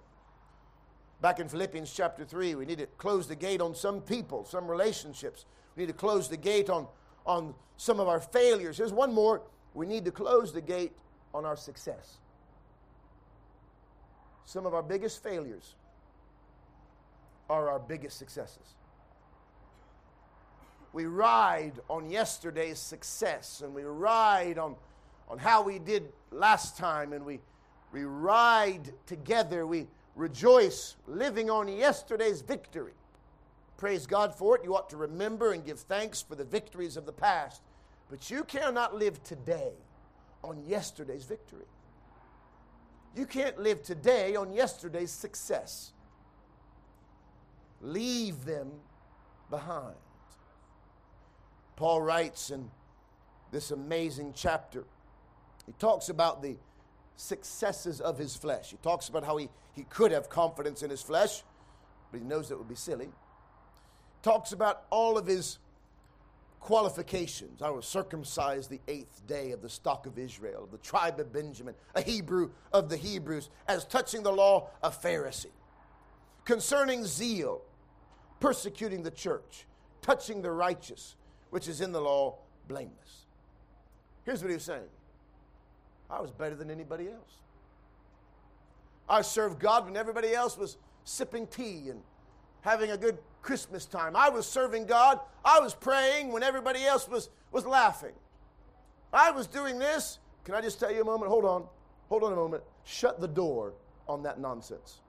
Back 1.22 1.40
in 1.40 1.48
Philippians 1.48 1.94
chapter 1.94 2.26
3, 2.26 2.56
we 2.56 2.66
need 2.66 2.80
to 2.80 2.88
close 2.88 3.26
the 3.26 3.38
gate 3.38 3.62
on 3.62 3.74
some 3.74 4.02
people, 4.02 4.44
some 4.44 4.68
relationships. 4.68 5.46
We 5.78 5.84
need 5.84 5.94
to 5.94 5.98
close 5.98 6.28
the 6.28 6.36
gate 6.36 6.70
on, 6.70 6.88
on 7.26 7.56
some 7.78 8.02
of 8.02 8.10
our 8.10 8.20
failures. 8.20 8.80
Here's 8.80 8.92
one 8.92 9.14
more. 9.14 9.44
We 9.74 9.86
need 9.86 10.04
to 10.04 10.12
close 10.12 10.52
the 10.52 10.60
gate 10.60 10.92
on 11.34 11.46
our 11.46 11.56
success. 11.56 12.18
Some 14.46 14.66
of 14.66 14.74
our 14.74 14.84
biggest 14.84 15.24
failures 15.24 15.76
are 17.50 17.70
our 17.70 17.80
biggest 17.80 18.18
successes. 18.18 18.76
We 20.94 21.06
ride 21.06 21.74
on 21.90 22.10
yesterday's 22.10 22.80
success 22.80 23.62
and 23.64 23.74
we 23.74 23.84
ride 23.84 24.58
on, 24.58 24.76
on 25.30 25.38
how 25.38 25.62
we 25.62 25.80
did 25.80 26.12
last 26.32 26.78
time 26.78 27.14
and 27.14 27.26
we, 27.26 27.40
we 27.94 28.04
ride 28.04 28.92
together. 29.06 29.66
We 29.66 29.88
rejoice 30.16 30.96
living 31.08 31.50
on 31.50 31.68
yesterday's 31.68 32.42
victory. 32.42 32.94
Praise 33.78 34.06
God 34.06 34.36
for 34.36 34.58
it. 34.58 34.64
You 34.64 34.76
ought 34.76 34.90
to 34.92 34.98
remember 34.98 35.54
and 35.54 35.66
give 35.66 35.80
thanks 35.80 36.22
for 36.22 36.36
the 36.36 36.44
victories 36.44 36.98
of 36.98 37.06
the 37.06 37.14
past. 37.14 37.62
But 38.10 38.30
you 38.30 38.44
cannot 38.44 38.96
live 38.96 39.24
today 39.24 39.72
on 40.44 40.64
yesterday's 40.68 41.24
victory. 41.24 41.66
You 43.16 43.26
can't 43.26 43.60
live 43.60 43.84
today 43.84 44.36
on 44.36 44.54
yesterday's 44.54 45.12
success. 45.12 45.92
Leave 47.82 48.46
them 48.46 48.72
behind. 49.50 49.96
Paul 51.76 52.02
writes 52.02 52.52
in 52.52 52.70
this 53.52 53.72
amazing 53.72 54.34
chapter, 54.36 54.86
he 55.66 55.74
talks 55.74 56.10
about 56.10 56.42
the 56.42 56.56
successes 57.18 58.00
of 58.00 58.18
his 58.18 58.36
flesh. 58.36 58.72
He 58.72 58.78
talks 58.78 59.10
about 59.10 59.26
how 59.26 59.38
he, 59.38 59.50
he 59.74 59.84
could 59.84 60.12
have 60.12 60.30
confidence 60.30 60.84
in 60.84 60.90
his 60.90 61.02
flesh, 61.02 61.44
but 62.12 62.20
he 62.20 62.26
knows 62.26 62.50
that 62.50 62.58
would 62.58 62.70
be 62.70 62.76
silly. 62.76 63.10
Talks 64.24 64.52
about 64.54 64.84
all 64.90 65.18
of 65.18 65.26
his 65.28 65.58
qualifications. 66.62 67.62
I 67.62 67.72
was 67.72 67.86
circumcised 67.86 68.70
the 68.70 68.80
eighth 68.88 69.26
day 69.28 69.52
of 69.52 69.62
the 69.62 69.70
stock 69.70 70.06
of 70.06 70.18
Israel, 70.18 70.64
of 70.64 70.72
the 70.72 70.78
tribe 70.78 71.20
of 71.20 71.34
Benjamin, 71.34 71.76
a 71.96 72.02
Hebrew 72.02 72.52
of 72.72 72.88
the 72.88 72.96
Hebrews, 72.96 73.50
as 73.68 73.84
touching 73.84 74.24
the 74.24 74.32
law, 74.32 74.70
a 74.82 74.92
Pharisee. 74.92 75.48
Concerning 76.46 77.04
zeal, 77.04 77.62
persecuting 78.40 79.04
the 79.04 79.12
church, 79.12 79.66
touching 80.02 80.42
the 80.42 80.52
righteous, 80.52 81.16
which 81.50 81.68
is 81.68 81.82
in 81.82 81.92
the 81.92 82.00
law, 82.00 82.38
blameless. 82.68 83.26
Here's 84.24 84.42
what 84.42 84.50
he 84.50 84.56
was 84.56 84.64
saying 84.64 84.88
I 86.10 86.22
was 86.22 86.32
better 86.32 86.56
than 86.56 86.70
anybody 86.70 87.08
else. 87.08 87.34
I 89.10 89.22
served 89.24 89.60
God 89.60 89.86
when 89.86 89.98
everybody 89.98 90.34
else 90.34 90.58
was 90.58 90.78
sipping 91.04 91.48
tea 91.48 91.90
and 91.90 92.02
having 92.62 92.92
a 92.92 92.98
good 92.98 93.18
Christmas 93.42 93.86
time. 93.86 94.16
I 94.16 94.30
was 94.30 94.48
serving 94.48 94.86
God. 94.86 95.20
I 95.44 95.60
was 95.60 95.74
praying 95.74 96.32
when 96.32 96.44
everybody 96.44 96.84
else 96.84 97.08
was, 97.08 97.30
was 97.52 97.66
laughing. 97.66 98.14
I 99.12 99.32
was 99.32 99.48
doing 99.48 99.80
this. 99.80 100.20
Can 100.46 100.56
I 100.56 100.62
just 100.62 100.80
tell 100.80 100.92
you 100.92 101.02
a 101.02 101.06
moment? 101.06 101.30
Hold 101.30 101.46
on. 101.46 101.66
Hold 102.10 102.24
on 102.24 102.34
a 102.34 102.36
moment. 102.36 102.64
Shut 102.84 103.20
the 103.20 103.28
door 103.28 103.74
on 104.08 104.24
that 104.24 104.40
nonsense. 104.40 105.02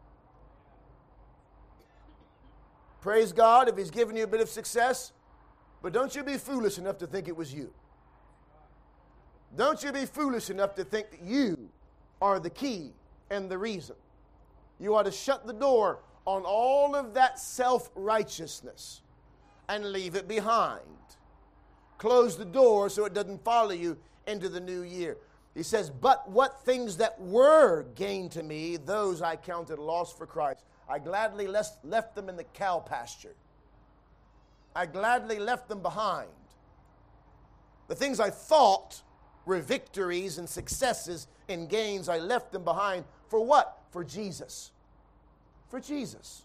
Praise 3.00 3.32
God 3.32 3.68
if 3.68 3.76
He's 3.76 3.90
given 3.90 4.16
you 4.16 4.24
a 4.24 4.28
bit 4.28 4.40
of 4.40 4.48
success, 4.48 5.12
but 5.82 5.92
don't 5.92 6.14
you 6.14 6.22
be 6.22 6.36
foolish 6.36 6.78
enough 6.78 6.98
to 6.98 7.06
think 7.06 7.28
it 7.28 7.36
was 7.36 7.52
you. 7.52 7.72
Don't 9.56 9.82
you 9.82 9.92
be 9.92 10.06
foolish 10.06 10.50
enough 10.50 10.74
to 10.76 10.84
think 10.84 11.10
that 11.10 11.22
you 11.22 11.68
are 12.22 12.38
the 12.38 12.48
key 12.48 12.92
and 13.30 13.50
the 13.50 13.58
reason. 13.58 13.96
You 14.78 14.94
ought 14.94 15.02
to 15.02 15.10
shut 15.10 15.46
the 15.46 15.52
door 15.52 15.98
on 16.26 16.42
all 16.44 16.94
of 16.94 17.14
that 17.14 17.38
self 17.38 17.90
righteousness 17.94 19.02
and 19.68 19.92
leave 19.92 20.14
it 20.14 20.28
behind. 20.28 20.80
Close 21.98 22.36
the 22.36 22.44
door 22.44 22.88
so 22.88 23.04
it 23.04 23.14
doesn't 23.14 23.44
follow 23.44 23.72
you 23.72 23.96
into 24.26 24.48
the 24.48 24.60
new 24.60 24.82
year. 24.82 25.16
He 25.54 25.62
says, 25.62 25.90
But 25.90 26.28
what 26.30 26.64
things 26.64 26.96
that 26.96 27.20
were 27.20 27.84
gained 27.94 28.32
to 28.32 28.42
me, 28.42 28.76
those 28.76 29.22
I 29.22 29.36
counted 29.36 29.78
loss 29.78 30.12
for 30.12 30.26
Christ. 30.26 30.64
I 30.88 30.98
gladly 30.98 31.46
left 31.46 32.14
them 32.14 32.28
in 32.28 32.36
the 32.36 32.44
cow 32.44 32.80
pasture. 32.80 33.34
I 34.74 34.86
gladly 34.86 35.38
left 35.38 35.68
them 35.68 35.80
behind. 35.80 36.28
The 37.88 37.94
things 37.94 38.20
I 38.20 38.30
thought 38.30 39.02
were 39.44 39.60
victories 39.60 40.38
and 40.38 40.48
successes 40.48 41.26
and 41.48 41.68
gains, 41.68 42.08
I 42.08 42.18
left 42.18 42.52
them 42.52 42.64
behind. 42.64 43.04
For 43.28 43.44
what? 43.44 43.78
For 43.90 44.04
Jesus. 44.04 44.70
For 45.72 45.80
Jesus. 45.80 46.42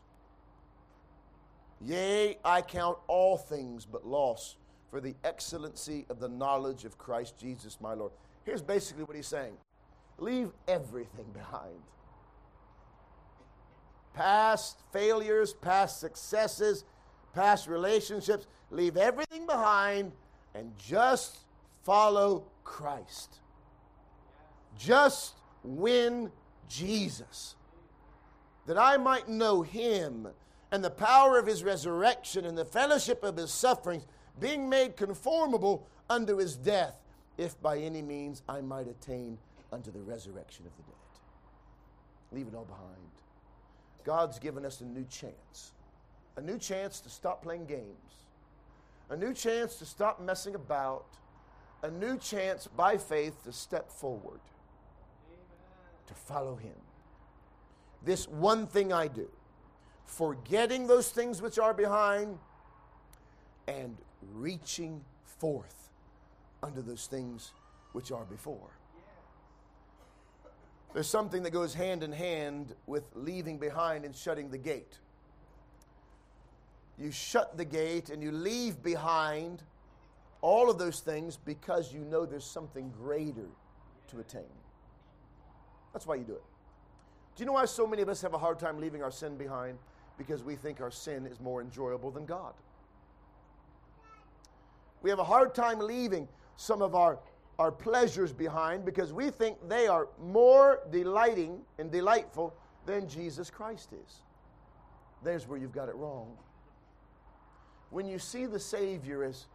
Yea, 1.81 2.37
I 2.45 2.61
count 2.61 2.97
all 3.07 3.35
things 3.35 3.85
but 3.85 4.07
loss 4.07 4.55
for 4.89 5.01
the 5.01 5.15
excellency 5.25 6.05
of 6.09 6.21
the 6.21 6.29
knowledge 6.29 6.85
of 6.85 6.97
Christ 6.97 7.37
Jesus 7.37 7.81
my 7.81 7.93
Lord. 7.93 8.13
Here's 8.45 8.61
basically 8.61 9.03
what 9.03 9.17
he's 9.17 9.27
saying 9.27 9.57
leave 10.17 10.51
everything 10.69 11.25
behind. 11.33 11.75
Past 14.13 14.79
failures, 14.93 15.53
past 15.53 15.99
successes, 15.99 16.85
past 17.33 17.67
relationships, 17.67 18.47
leave 18.71 18.95
everything 18.95 19.45
behind 19.45 20.13
and 20.55 20.71
just 20.77 21.39
follow 21.83 22.45
Christ. 22.63 23.39
Just 24.79 25.35
win 25.65 26.31
Jesus. 26.69 27.56
That 28.67 28.77
I 28.77 28.97
might 28.97 29.27
know 29.27 29.63
him 29.63 30.27
and 30.71 30.83
the 30.83 30.89
power 30.89 31.39
of 31.39 31.47
his 31.47 31.63
resurrection 31.63 32.45
and 32.45 32.57
the 32.57 32.65
fellowship 32.65 33.23
of 33.23 33.37
his 33.37 33.51
sufferings, 33.51 34.05
being 34.39 34.69
made 34.69 34.95
conformable 34.95 35.87
unto 36.09 36.37
his 36.37 36.55
death, 36.55 36.95
if 37.37 37.59
by 37.61 37.79
any 37.79 38.01
means 38.01 38.43
I 38.47 38.61
might 38.61 38.87
attain 38.87 39.37
unto 39.71 39.91
the 39.91 40.01
resurrection 40.01 40.65
of 40.65 40.75
the 40.77 40.83
dead. 40.83 40.95
Leave 42.31 42.47
it 42.47 42.55
all 42.55 42.65
behind. 42.65 42.83
God's 44.03 44.39
given 44.39 44.65
us 44.65 44.81
a 44.81 44.85
new 44.85 45.05
chance 45.05 45.71
a 46.37 46.41
new 46.41 46.57
chance 46.57 46.99
to 47.01 47.09
stop 47.09 47.41
playing 47.41 47.65
games, 47.65 48.25
a 49.09 49.17
new 49.17 49.33
chance 49.33 49.75
to 49.75 49.85
stop 49.85 50.21
messing 50.21 50.55
about, 50.55 51.07
a 51.81 51.89
new 51.89 52.17
chance 52.17 52.67
by 52.67 52.95
faith 52.95 53.43
to 53.43 53.51
step 53.51 53.89
forward, 53.89 54.39
Amen. 55.27 55.39
to 56.05 56.13
follow 56.13 56.55
Him. 56.55 56.75
This 58.03 58.27
one 58.27 58.67
thing 58.67 58.93
I 58.93 59.07
do, 59.07 59.29
forgetting 60.05 60.87
those 60.87 61.09
things 61.09 61.41
which 61.41 61.59
are 61.59 61.73
behind 61.73 62.37
and 63.67 63.97
reaching 64.33 65.03
forth 65.25 65.89
unto 66.63 66.81
those 66.81 67.07
things 67.07 67.53
which 67.91 68.11
are 68.11 68.25
before. 68.25 68.71
There's 70.93 71.07
something 71.07 71.43
that 71.43 71.51
goes 71.51 71.73
hand 71.73 72.01
in 72.01 72.11
hand 72.11 72.73
with 72.87 73.03
leaving 73.13 73.57
behind 73.57 74.05
and 74.05 74.15
shutting 74.15 74.49
the 74.49 74.57
gate. 74.57 74.97
You 76.97 77.11
shut 77.11 77.57
the 77.57 77.65
gate 77.65 78.09
and 78.09 78.23
you 78.23 78.31
leave 78.31 78.81
behind 78.81 79.61
all 80.41 80.69
of 80.69 80.79
those 80.79 81.01
things 81.01 81.37
because 81.37 81.93
you 81.93 81.99
know 81.99 82.25
there's 82.25 82.45
something 82.45 82.91
greater 82.97 83.49
to 84.07 84.19
attain. 84.19 84.43
That's 85.93 86.07
why 86.07 86.15
you 86.15 86.23
do 86.23 86.33
it. 86.33 86.43
Do 87.37 87.43
you 87.43 87.45
know 87.45 87.53
why 87.53 87.65
so 87.65 87.85
many 87.85 88.01
of 88.01 88.09
us 88.09 88.19
have 88.23 88.33
a 88.33 88.37
hard 88.39 88.57
time 88.57 88.79
leaving 88.79 89.03
our 89.03 89.11
sin 89.11 89.37
behind? 89.37 89.77
Because 90.17 90.43
we 90.43 90.55
think 90.55 90.81
our 90.81 90.89
sin 90.89 91.27
is 91.27 91.39
more 91.39 91.61
enjoyable 91.61 92.09
than 92.09 92.25
God. 92.25 92.53
We 95.03 95.11
have 95.11 95.19
a 95.19 95.23
hard 95.23 95.53
time 95.53 95.77
leaving 95.77 96.27
some 96.55 96.81
of 96.81 96.95
our, 96.95 97.19
our 97.59 97.71
pleasures 97.71 98.33
behind 98.33 98.85
because 98.85 99.13
we 99.13 99.29
think 99.29 99.55
they 99.69 99.85
are 99.85 100.07
more 100.19 100.79
delighting 100.89 101.59
and 101.77 101.91
delightful 101.91 102.55
than 102.87 103.07
Jesus 103.07 103.51
Christ 103.51 103.93
is. 103.93 104.21
There's 105.23 105.47
where 105.47 105.59
you've 105.59 105.71
got 105.71 105.89
it 105.89 105.95
wrong. 105.95 106.35
When 107.91 108.07
you 108.07 108.17
see 108.17 108.47
the 108.47 108.59
Savior 108.59 109.23
as 109.23 109.45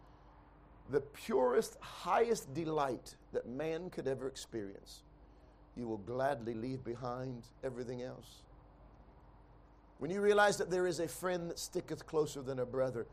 the 0.89 1.01
purest, 1.01 1.75
highest 1.81 2.53
delight 2.53 3.15
that 3.33 3.45
man 3.45 3.89
could 3.89 4.07
ever 4.07 4.29
experience, 4.29 5.03
you 5.75 5.87
will 5.87 5.97
gladly 5.97 6.53
leave 6.53 6.83
behind 6.83 7.43
everything 7.63 8.01
else. 8.01 8.41
When 9.99 10.11
you 10.11 10.21
realize 10.21 10.57
that 10.57 10.69
there 10.69 10.87
is 10.87 10.99
a 10.99 11.07
friend 11.07 11.49
that 11.49 11.59
sticketh 11.59 12.05
closer 12.05 12.41
than 12.41 12.59
a 12.59 12.65
brother, 12.65 13.07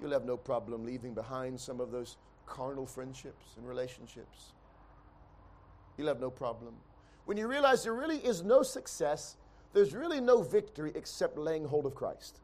you'll 0.00 0.12
have 0.12 0.24
no 0.24 0.36
problem 0.36 0.84
leaving 0.84 1.14
behind 1.14 1.58
some 1.58 1.80
of 1.80 1.90
those 1.90 2.16
carnal 2.46 2.86
friendships 2.86 3.46
and 3.56 3.66
relationships. 3.66 4.52
You'll 5.96 6.08
have 6.08 6.20
no 6.20 6.30
problem. 6.30 6.74
When 7.24 7.36
you 7.36 7.46
realize 7.46 7.84
there 7.84 7.94
really 7.94 8.18
is 8.18 8.42
no 8.42 8.62
success 8.62 9.36
there's 9.72 9.94
really 9.94 10.20
no 10.20 10.42
victory 10.42 10.92
except 10.94 11.38
laying 11.38 11.64
hold 11.64 11.86
of 11.86 11.94
Christ. 11.94 12.40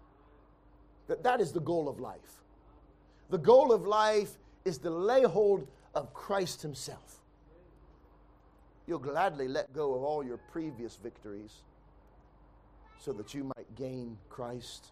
That 1.08 1.22
that 1.22 1.40
is 1.40 1.52
the 1.52 1.60
goal 1.60 1.88
of 1.88 2.00
life. 2.00 2.42
The 3.30 3.38
goal 3.38 3.72
of 3.72 3.86
life 3.86 4.38
is 4.64 4.78
to 4.78 4.90
lay 4.90 5.22
hold 5.22 5.66
of 5.94 6.14
Christ 6.14 6.62
himself. 6.62 7.17
You'll 8.88 8.98
gladly 8.98 9.48
let 9.48 9.74
go 9.74 9.94
of 9.94 10.02
all 10.02 10.24
your 10.24 10.38
previous 10.50 10.96
victories 10.96 11.60
so 12.98 13.12
that 13.12 13.34
you 13.34 13.44
might 13.44 13.76
gain 13.76 14.16
Christ. 14.30 14.86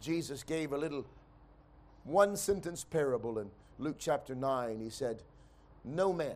Jesus 0.00 0.42
gave 0.42 0.72
a 0.72 0.76
little 0.76 1.06
one 2.02 2.36
sentence 2.36 2.82
parable 2.82 3.38
in 3.38 3.50
Luke 3.78 3.98
chapter 4.00 4.34
9. 4.34 4.80
He 4.80 4.90
said, 4.90 5.22
No 5.84 6.12
man, 6.12 6.34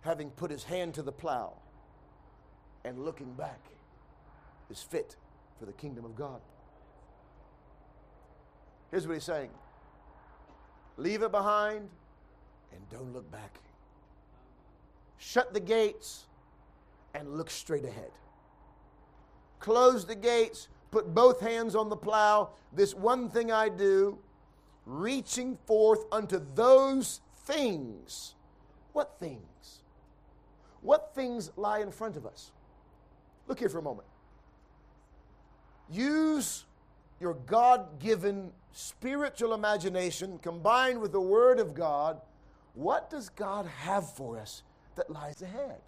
having 0.00 0.30
put 0.30 0.50
his 0.50 0.64
hand 0.64 0.94
to 0.94 1.02
the 1.02 1.12
plow 1.12 1.52
and 2.84 3.04
looking 3.04 3.32
back, 3.34 3.60
is 4.68 4.82
fit 4.82 5.14
for 5.60 5.66
the 5.66 5.72
kingdom 5.72 6.04
of 6.04 6.16
God. 6.16 6.40
Here's 8.90 9.06
what 9.06 9.14
he's 9.14 9.22
saying 9.22 9.50
leave 10.96 11.22
it 11.22 11.30
behind 11.30 11.88
and 12.72 12.80
don't 12.90 13.12
look 13.12 13.30
back. 13.30 13.60
Shut 15.22 15.52
the 15.52 15.60
gates 15.60 16.24
and 17.14 17.36
look 17.36 17.50
straight 17.50 17.84
ahead. 17.84 18.10
Close 19.58 20.06
the 20.06 20.14
gates, 20.14 20.68
put 20.90 21.14
both 21.14 21.40
hands 21.40 21.76
on 21.76 21.90
the 21.90 21.96
plow. 21.96 22.50
This 22.72 22.94
one 22.94 23.28
thing 23.28 23.52
I 23.52 23.68
do, 23.68 24.18
reaching 24.86 25.58
forth 25.66 26.06
unto 26.10 26.40
those 26.54 27.20
things. 27.44 28.34
What 28.94 29.18
things? 29.20 29.82
What 30.80 31.14
things 31.14 31.50
lie 31.54 31.80
in 31.80 31.92
front 31.92 32.16
of 32.16 32.24
us? 32.24 32.50
Look 33.46 33.58
here 33.58 33.68
for 33.68 33.78
a 33.78 33.82
moment. 33.82 34.08
Use 35.90 36.64
your 37.20 37.34
God 37.34 38.00
given 38.00 38.52
spiritual 38.72 39.52
imagination 39.52 40.38
combined 40.38 41.02
with 41.02 41.12
the 41.12 41.20
Word 41.20 41.60
of 41.60 41.74
God. 41.74 42.22
What 42.72 43.10
does 43.10 43.28
God 43.28 43.66
have 43.66 44.10
for 44.14 44.38
us 44.38 44.62
that 45.00 45.10
lies 45.10 45.40
ahead? 45.40 45.80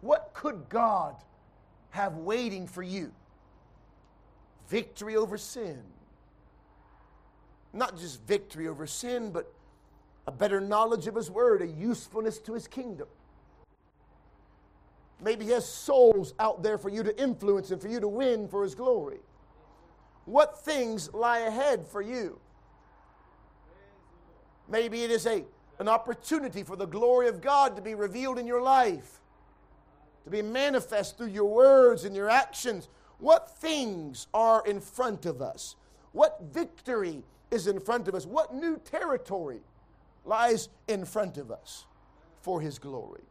What 0.00 0.30
could 0.32 0.68
God 0.68 1.16
have 1.90 2.16
waiting 2.16 2.68
for 2.68 2.84
you? 2.84 3.12
Victory 4.68 5.16
over 5.16 5.36
sin. 5.36 5.82
Not 7.72 7.98
just 7.98 8.22
victory 8.22 8.68
over 8.68 8.86
sin, 8.86 9.32
but 9.32 9.52
a 10.28 10.30
better 10.30 10.60
knowledge 10.60 11.08
of 11.08 11.16
His 11.16 11.30
Word, 11.32 11.62
a 11.62 11.66
usefulness 11.66 12.38
to 12.40 12.54
His 12.54 12.68
kingdom. 12.68 13.08
Maybe 15.20 15.46
He 15.46 15.50
has 15.50 15.66
souls 15.66 16.34
out 16.38 16.62
there 16.62 16.78
for 16.78 16.90
you 16.90 17.02
to 17.02 17.20
influence 17.20 17.72
and 17.72 17.82
for 17.82 17.88
you 17.88 17.98
to 17.98 18.08
win 18.08 18.46
for 18.46 18.62
His 18.62 18.76
glory. 18.76 19.18
What 20.26 20.64
things 20.64 21.12
lie 21.12 21.40
ahead 21.40 21.88
for 21.88 22.02
you? 22.02 22.38
Maybe 24.68 25.02
it 25.02 25.10
is 25.10 25.26
a, 25.26 25.44
an 25.82 25.88
opportunity 25.88 26.62
for 26.62 26.76
the 26.76 26.86
glory 26.86 27.28
of 27.28 27.40
God 27.40 27.76
to 27.76 27.82
be 27.82 27.94
revealed 27.94 28.38
in 28.38 28.46
your 28.46 28.62
life, 28.62 29.20
to 30.24 30.30
be 30.30 30.40
manifest 30.40 31.18
through 31.18 31.26
your 31.26 31.50
words 31.50 32.04
and 32.04 32.14
your 32.14 32.30
actions. 32.30 32.88
What 33.18 33.50
things 33.58 34.28
are 34.32 34.64
in 34.64 34.80
front 34.80 35.26
of 35.26 35.42
us? 35.42 35.74
What 36.12 36.40
victory 36.52 37.24
is 37.50 37.66
in 37.66 37.80
front 37.80 38.06
of 38.06 38.14
us? 38.14 38.26
What 38.26 38.54
new 38.54 38.78
territory 38.78 39.60
lies 40.24 40.68
in 40.86 41.04
front 41.04 41.36
of 41.36 41.50
us 41.50 41.84
for 42.40 42.60
His 42.60 42.78
glory? 42.78 43.24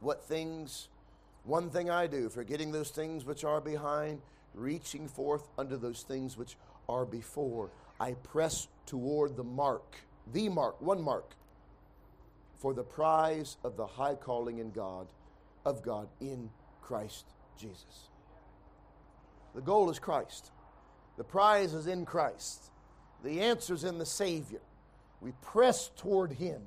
What 0.00 0.24
things, 0.24 0.88
one 1.44 1.70
thing 1.70 1.90
I 1.90 2.08
do, 2.08 2.28
forgetting 2.28 2.72
those 2.72 2.90
things 2.90 3.24
which 3.24 3.44
are 3.44 3.60
behind, 3.60 4.20
reaching 4.54 5.06
forth 5.06 5.46
unto 5.56 5.76
those 5.76 6.02
things 6.02 6.36
which 6.36 6.56
are 6.88 7.04
before. 7.04 7.70
I 8.00 8.14
press 8.14 8.66
toward 8.86 9.36
the 9.36 9.44
mark, 9.44 9.96
the 10.32 10.48
mark, 10.48 10.80
one 10.80 11.02
mark, 11.02 11.34
for 12.58 12.74
the 12.74 12.82
prize 12.82 13.56
of 13.64 13.76
the 13.76 13.86
high 13.86 14.14
calling 14.14 14.58
in 14.58 14.70
God, 14.70 15.08
of 15.64 15.82
God 15.82 16.08
in 16.20 16.50
Christ 16.82 17.26
Jesus. 17.56 18.08
The 19.54 19.60
goal 19.60 19.90
is 19.90 19.98
Christ. 19.98 20.50
The 21.16 21.24
prize 21.24 21.74
is 21.74 21.86
in 21.86 22.04
Christ. 22.04 22.70
The 23.24 23.40
answer 23.40 23.74
is 23.74 23.84
in 23.84 23.98
the 23.98 24.06
Savior. 24.06 24.60
We 25.20 25.32
press 25.42 25.90
toward 25.96 26.32
Him. 26.32 26.62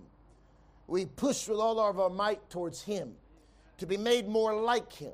We 0.88 1.06
push 1.06 1.47
with 1.47 1.60
all 1.60 1.80
of 1.80 1.99
our 1.99 2.10
might 2.10 2.49
towards 2.49 2.84
Him 2.84 3.13
to 3.78 3.88
be 3.88 3.97
made 3.97 4.28
more 4.28 4.54
like 4.54 4.91
Him 4.93 5.13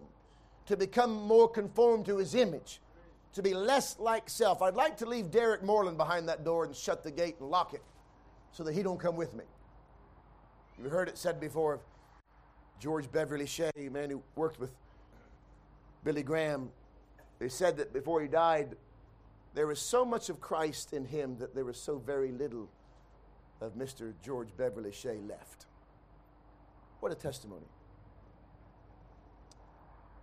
to 0.69 0.77
become 0.77 1.12
more 1.12 1.49
conformed 1.49 2.05
to 2.05 2.17
his 2.17 2.35
image, 2.35 2.79
to 3.33 3.41
be 3.41 3.55
less 3.55 3.97
like 3.97 4.29
self. 4.29 4.62
I'd 4.62 4.75
like 4.75 4.97
to 4.97 5.07
leave 5.07 5.31
Derek 5.31 5.63
Moreland 5.63 5.97
behind 5.97 6.29
that 6.29 6.43
door 6.43 6.63
and 6.63 6.75
shut 6.75 7.03
the 7.03 7.09
gate 7.09 7.38
and 7.39 7.49
lock 7.49 7.73
it 7.73 7.81
so 8.51 8.63
that 8.63 8.73
he 8.73 8.83
don't 8.83 8.99
come 8.99 9.15
with 9.15 9.33
me. 9.33 9.43
You've 10.81 10.91
heard 10.91 11.09
it 11.09 11.17
said 11.17 11.39
before 11.39 11.75
of 11.75 11.81
George 12.79 13.12
Beverly 13.12 13.45
Shea, 13.45 13.71
a 13.75 13.89
man 13.89 14.09
who 14.09 14.23
worked 14.35 14.59
with 14.59 14.71
Billy 16.03 16.23
Graham. 16.23 16.69
They 17.39 17.49
said 17.49 17.77
that 17.77 17.93
before 17.93 18.21
he 18.21 18.27
died, 18.27 18.75
there 19.53 19.67
was 19.67 19.79
so 19.79 20.05
much 20.05 20.29
of 20.29 20.39
Christ 20.39 20.93
in 20.93 21.05
him 21.05 21.38
that 21.39 21.53
there 21.55 21.65
was 21.65 21.77
so 21.77 21.97
very 21.97 22.31
little 22.31 22.69
of 23.62 23.73
Mr. 23.75 24.13
George 24.23 24.49
Beverly 24.55 24.91
Shea 24.91 25.19
left. 25.27 25.65
What 26.99 27.12
a 27.12 27.15
testimony. 27.15 27.65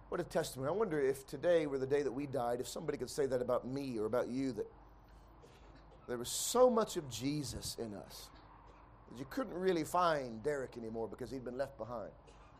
What 0.09 0.21
a 0.21 0.25
testimony. 0.25 0.69
I 0.69 0.73
wonder 0.73 1.01
if 1.01 1.27
today 1.27 1.67
were 1.67 1.79
the 1.79 1.87
day 1.87 2.03
that 2.03 2.13
we 2.13 2.27
died, 2.27 2.61
if 2.61 2.69
somebody 2.69 2.97
could 2.97 3.11
say 3.11 3.27
that 3.27 3.43
about 3.43 3.67
me 3.67 3.99
or 3.99 4.07
about 4.07 4.29
you, 4.29 4.53
that 4.53 4.67
there 6.09 6.19
was 6.19 6.29
so 6.29 6.71
much 6.71 6.97
of 6.97 7.11
Jesus 7.11 7.77
in 7.79 7.95
us 7.95 8.29
that 9.11 9.19
you 9.19 9.27
couldn't 9.29 9.55
really 9.55 9.85
find 9.85 10.43
Derek 10.43 10.77
anymore 10.77 11.09
because 11.09 11.31
he'd 11.31 11.45
been 11.45 11.59
left 11.59 11.77
behind. 11.79 12.11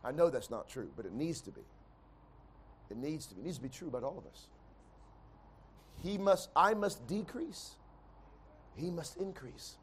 I 0.03 0.11
know 0.11 0.29
that's 0.29 0.49
not 0.49 0.69
true, 0.69 0.89
but 0.95 1.05
it 1.05 1.13
needs 1.13 1.41
to 1.41 1.51
be. 1.51 1.61
It 2.89 2.97
needs 2.97 3.25
to 3.27 3.35
be. 3.35 3.41
It 3.41 3.45
needs 3.45 3.57
to 3.57 3.63
be 3.63 3.69
true 3.69 3.87
about 3.87 4.03
all 4.03 4.17
of 4.17 4.25
us. 4.25 4.47
He 6.03 6.17
must, 6.17 6.49
I 6.55 6.73
must 6.73 7.07
decrease. 7.07 7.71
He 8.75 8.91
must 8.91 9.17
increase. 9.17 9.75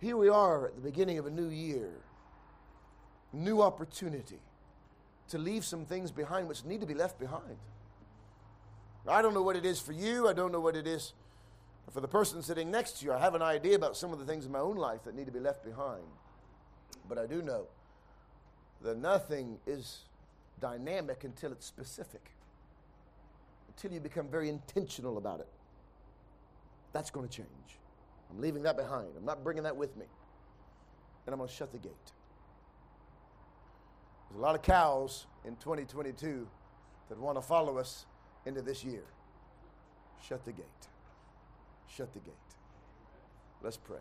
Here 0.00 0.16
we 0.16 0.28
are 0.28 0.66
at 0.66 0.74
the 0.76 0.80
beginning 0.80 1.18
of 1.18 1.26
a 1.26 1.30
new 1.30 1.48
year, 1.48 1.92
new 3.32 3.62
opportunity 3.62 4.38
to 5.28 5.38
leave 5.38 5.64
some 5.64 5.84
things 5.84 6.10
behind 6.10 6.48
which 6.48 6.64
need 6.64 6.80
to 6.80 6.86
be 6.86 6.94
left 6.94 7.18
behind. 7.18 7.56
I 9.08 9.22
don't 9.22 9.34
know 9.34 9.42
what 9.42 9.56
it 9.56 9.64
is 9.64 9.80
for 9.80 9.92
you. 9.92 10.28
I 10.28 10.32
don't 10.32 10.52
know 10.52 10.60
what 10.60 10.76
it 10.76 10.86
is 10.86 11.12
for 11.92 12.00
the 12.00 12.08
person 12.08 12.42
sitting 12.42 12.70
next 12.70 12.98
to 12.98 13.04
you. 13.04 13.12
I 13.12 13.18
have 13.18 13.34
an 13.34 13.42
idea 13.42 13.74
about 13.74 13.96
some 13.96 14.12
of 14.12 14.18
the 14.18 14.24
things 14.24 14.46
in 14.46 14.52
my 14.52 14.60
own 14.60 14.76
life 14.76 15.04
that 15.04 15.14
need 15.14 15.26
to 15.26 15.32
be 15.32 15.40
left 15.40 15.64
behind. 15.64 16.04
But 17.08 17.18
I 17.18 17.26
do 17.26 17.42
know 17.42 17.66
that 18.82 18.96
nothing 18.98 19.58
is 19.66 20.04
dynamic 20.60 21.24
until 21.24 21.52
it's 21.52 21.66
specific, 21.66 22.30
until 23.68 23.92
you 23.92 24.00
become 24.00 24.28
very 24.28 24.48
intentional 24.48 25.18
about 25.18 25.40
it. 25.40 25.48
That's 26.92 27.10
going 27.10 27.28
to 27.28 27.34
change. 27.34 27.48
I'm 28.30 28.40
leaving 28.40 28.62
that 28.62 28.76
behind. 28.76 29.08
I'm 29.16 29.24
not 29.24 29.42
bringing 29.42 29.64
that 29.64 29.76
with 29.76 29.96
me. 29.96 30.06
And 31.26 31.32
I'm 31.32 31.38
going 31.38 31.48
to 31.48 31.54
shut 31.54 31.72
the 31.72 31.78
gate. 31.78 31.92
There's 34.28 34.38
a 34.38 34.42
lot 34.42 34.54
of 34.54 34.62
cows 34.62 35.26
in 35.44 35.56
2022 35.56 36.46
that 37.08 37.18
want 37.18 37.36
to 37.36 37.42
follow 37.42 37.78
us 37.78 38.06
into 38.46 38.62
this 38.62 38.84
year. 38.84 39.02
Shut 40.26 40.44
the 40.44 40.52
gate. 40.52 40.89
Shut 41.96 42.12
the 42.12 42.20
gate. 42.20 42.34
Let's 43.62 43.76
pray. 43.76 43.98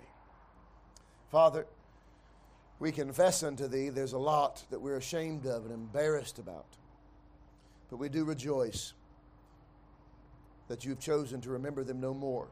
Father, 1.32 1.65
we 2.80 2.91
confess 2.91 3.43
unto 3.43 3.67
thee 3.67 3.89
there's 3.89 4.13
a 4.13 4.19
lot 4.19 4.63
that 4.69 4.80
we're 4.80 4.97
ashamed 4.97 5.45
of 5.45 5.65
and 5.65 5.73
embarrassed 5.73 6.39
about. 6.39 6.65
But 7.89 7.97
we 7.97 8.10
do 8.10 8.23
rejoice 8.23 8.93
that 10.67 10.86
you've 10.86 10.99
chosen 10.99 11.41
to 11.41 11.49
remember 11.49 11.84
them 11.84 11.99
no 11.99 12.13
more. 12.13 12.47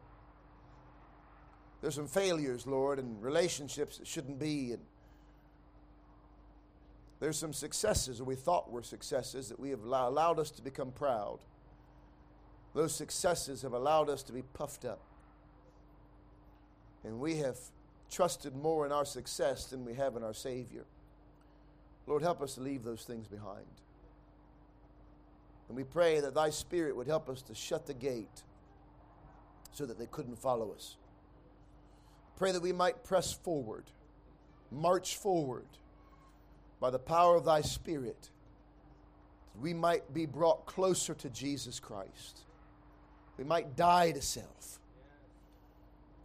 There's 1.82 1.96
some 1.96 2.08
failures, 2.08 2.66
Lord, 2.66 2.98
and 2.98 3.22
relationships 3.22 4.00
that 4.00 4.08
shouldn't 4.08 4.40
be, 4.40 4.72
and 4.72 4.82
there's 7.20 7.38
some 7.38 7.54
successes 7.54 8.18
that 8.18 8.26
we 8.26 8.36
thought 8.36 8.72
were 8.72 8.82
successes 8.82 9.50
that 9.50 9.60
we 9.60 9.70
have 9.70 9.84
allowed 9.84 10.40
us 10.40 10.50
to 10.52 10.62
become 10.64 10.92
proud. 10.92 11.40
Those 12.74 12.96
successes 12.96 13.62
have 13.62 13.74
allowed 13.74 14.10
us 14.10 14.24
to 14.24 14.34
be 14.34 14.42
puffed 14.42 14.86
up. 14.86 15.00
And 17.08 17.20
we 17.20 17.38
have 17.38 17.58
trusted 18.12 18.56
more 18.56 18.86
in 18.86 18.92
our 18.92 19.06
success 19.06 19.66
than 19.66 19.86
we 19.86 19.94
have 19.94 20.16
in 20.16 20.24
our 20.24 20.34
Savior. 20.34 20.84
Lord, 22.06 22.22
help 22.22 22.42
us 22.42 22.56
to 22.56 22.62
leave 22.62 22.84
those 22.84 23.04
things 23.04 23.28
behind. 23.28 23.66
And 25.68 25.76
we 25.78 25.84
pray 25.84 26.20
that 26.20 26.36
Thy 26.36 26.50
Spirit 26.50 26.96
would 26.96 27.08
help 27.08 27.30
us 27.30 27.42
to 27.44 27.56
shut 27.56 27.88
the 27.88 27.94
gate 27.94 28.44
so 29.72 29.86
that 29.86 29.98
they 29.98 30.06
couldn't 30.06 30.38
follow 30.38 30.72
us. 30.74 30.98
Pray 32.38 32.52
that 32.52 32.62
we 32.62 32.72
might 32.74 33.04
press 33.04 33.34
forward, 33.34 33.86
march 34.72 35.18
forward 35.18 35.66
by 36.80 36.90
the 36.90 37.00
power 37.00 37.36
of 37.36 37.46
thy 37.46 37.62
Spirit, 37.62 38.30
we 39.60 39.74
might 39.74 40.14
be 40.14 40.26
brought 40.26 40.66
closer 40.66 41.16
to 41.16 41.30
Jesus 41.30 41.80
Christ. 41.80 42.42
We 43.38 43.44
might 43.44 43.76
die 43.76 44.12
to 44.12 44.22
self. 44.22 44.80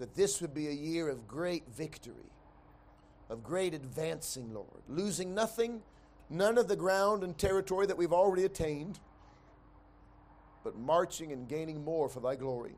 That 0.03 0.17
this 0.17 0.41
would 0.41 0.53
be 0.53 0.67
a 0.67 0.73
year 0.73 1.09
of 1.09 1.29
great 1.29 1.63
victory, 1.69 2.33
of 3.31 3.45
great 3.45 3.73
advancing, 3.73 4.53
Lord. 4.53 4.83
Losing 4.89 5.33
nothing, 5.33 5.81
none 6.29 6.59
of 6.59 6.67
the 6.67 6.75
ground 6.75 7.23
and 7.23 7.39
territory 7.39 7.87
that 7.87 7.97
we've 7.97 8.13
already 8.13 8.45
attained, 8.45 8.99
but 10.65 10.77
marching 10.77 11.31
and 11.31 11.47
gaining 11.47 11.85
more 11.85 12.09
for 12.09 12.19
thy 12.19 12.35
glory. 12.35 12.75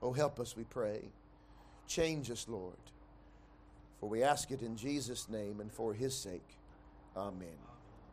Oh, 0.00 0.12
help 0.12 0.38
us, 0.38 0.56
we 0.56 0.62
pray. 0.62 1.00
Change 1.88 2.30
us, 2.30 2.46
Lord. 2.46 2.76
For 3.98 4.08
we 4.08 4.22
ask 4.22 4.52
it 4.52 4.62
in 4.62 4.76
Jesus' 4.76 5.28
name 5.28 5.58
and 5.58 5.72
for 5.72 5.92
his 5.92 6.14
sake. 6.14 6.58
Amen. 7.16 7.69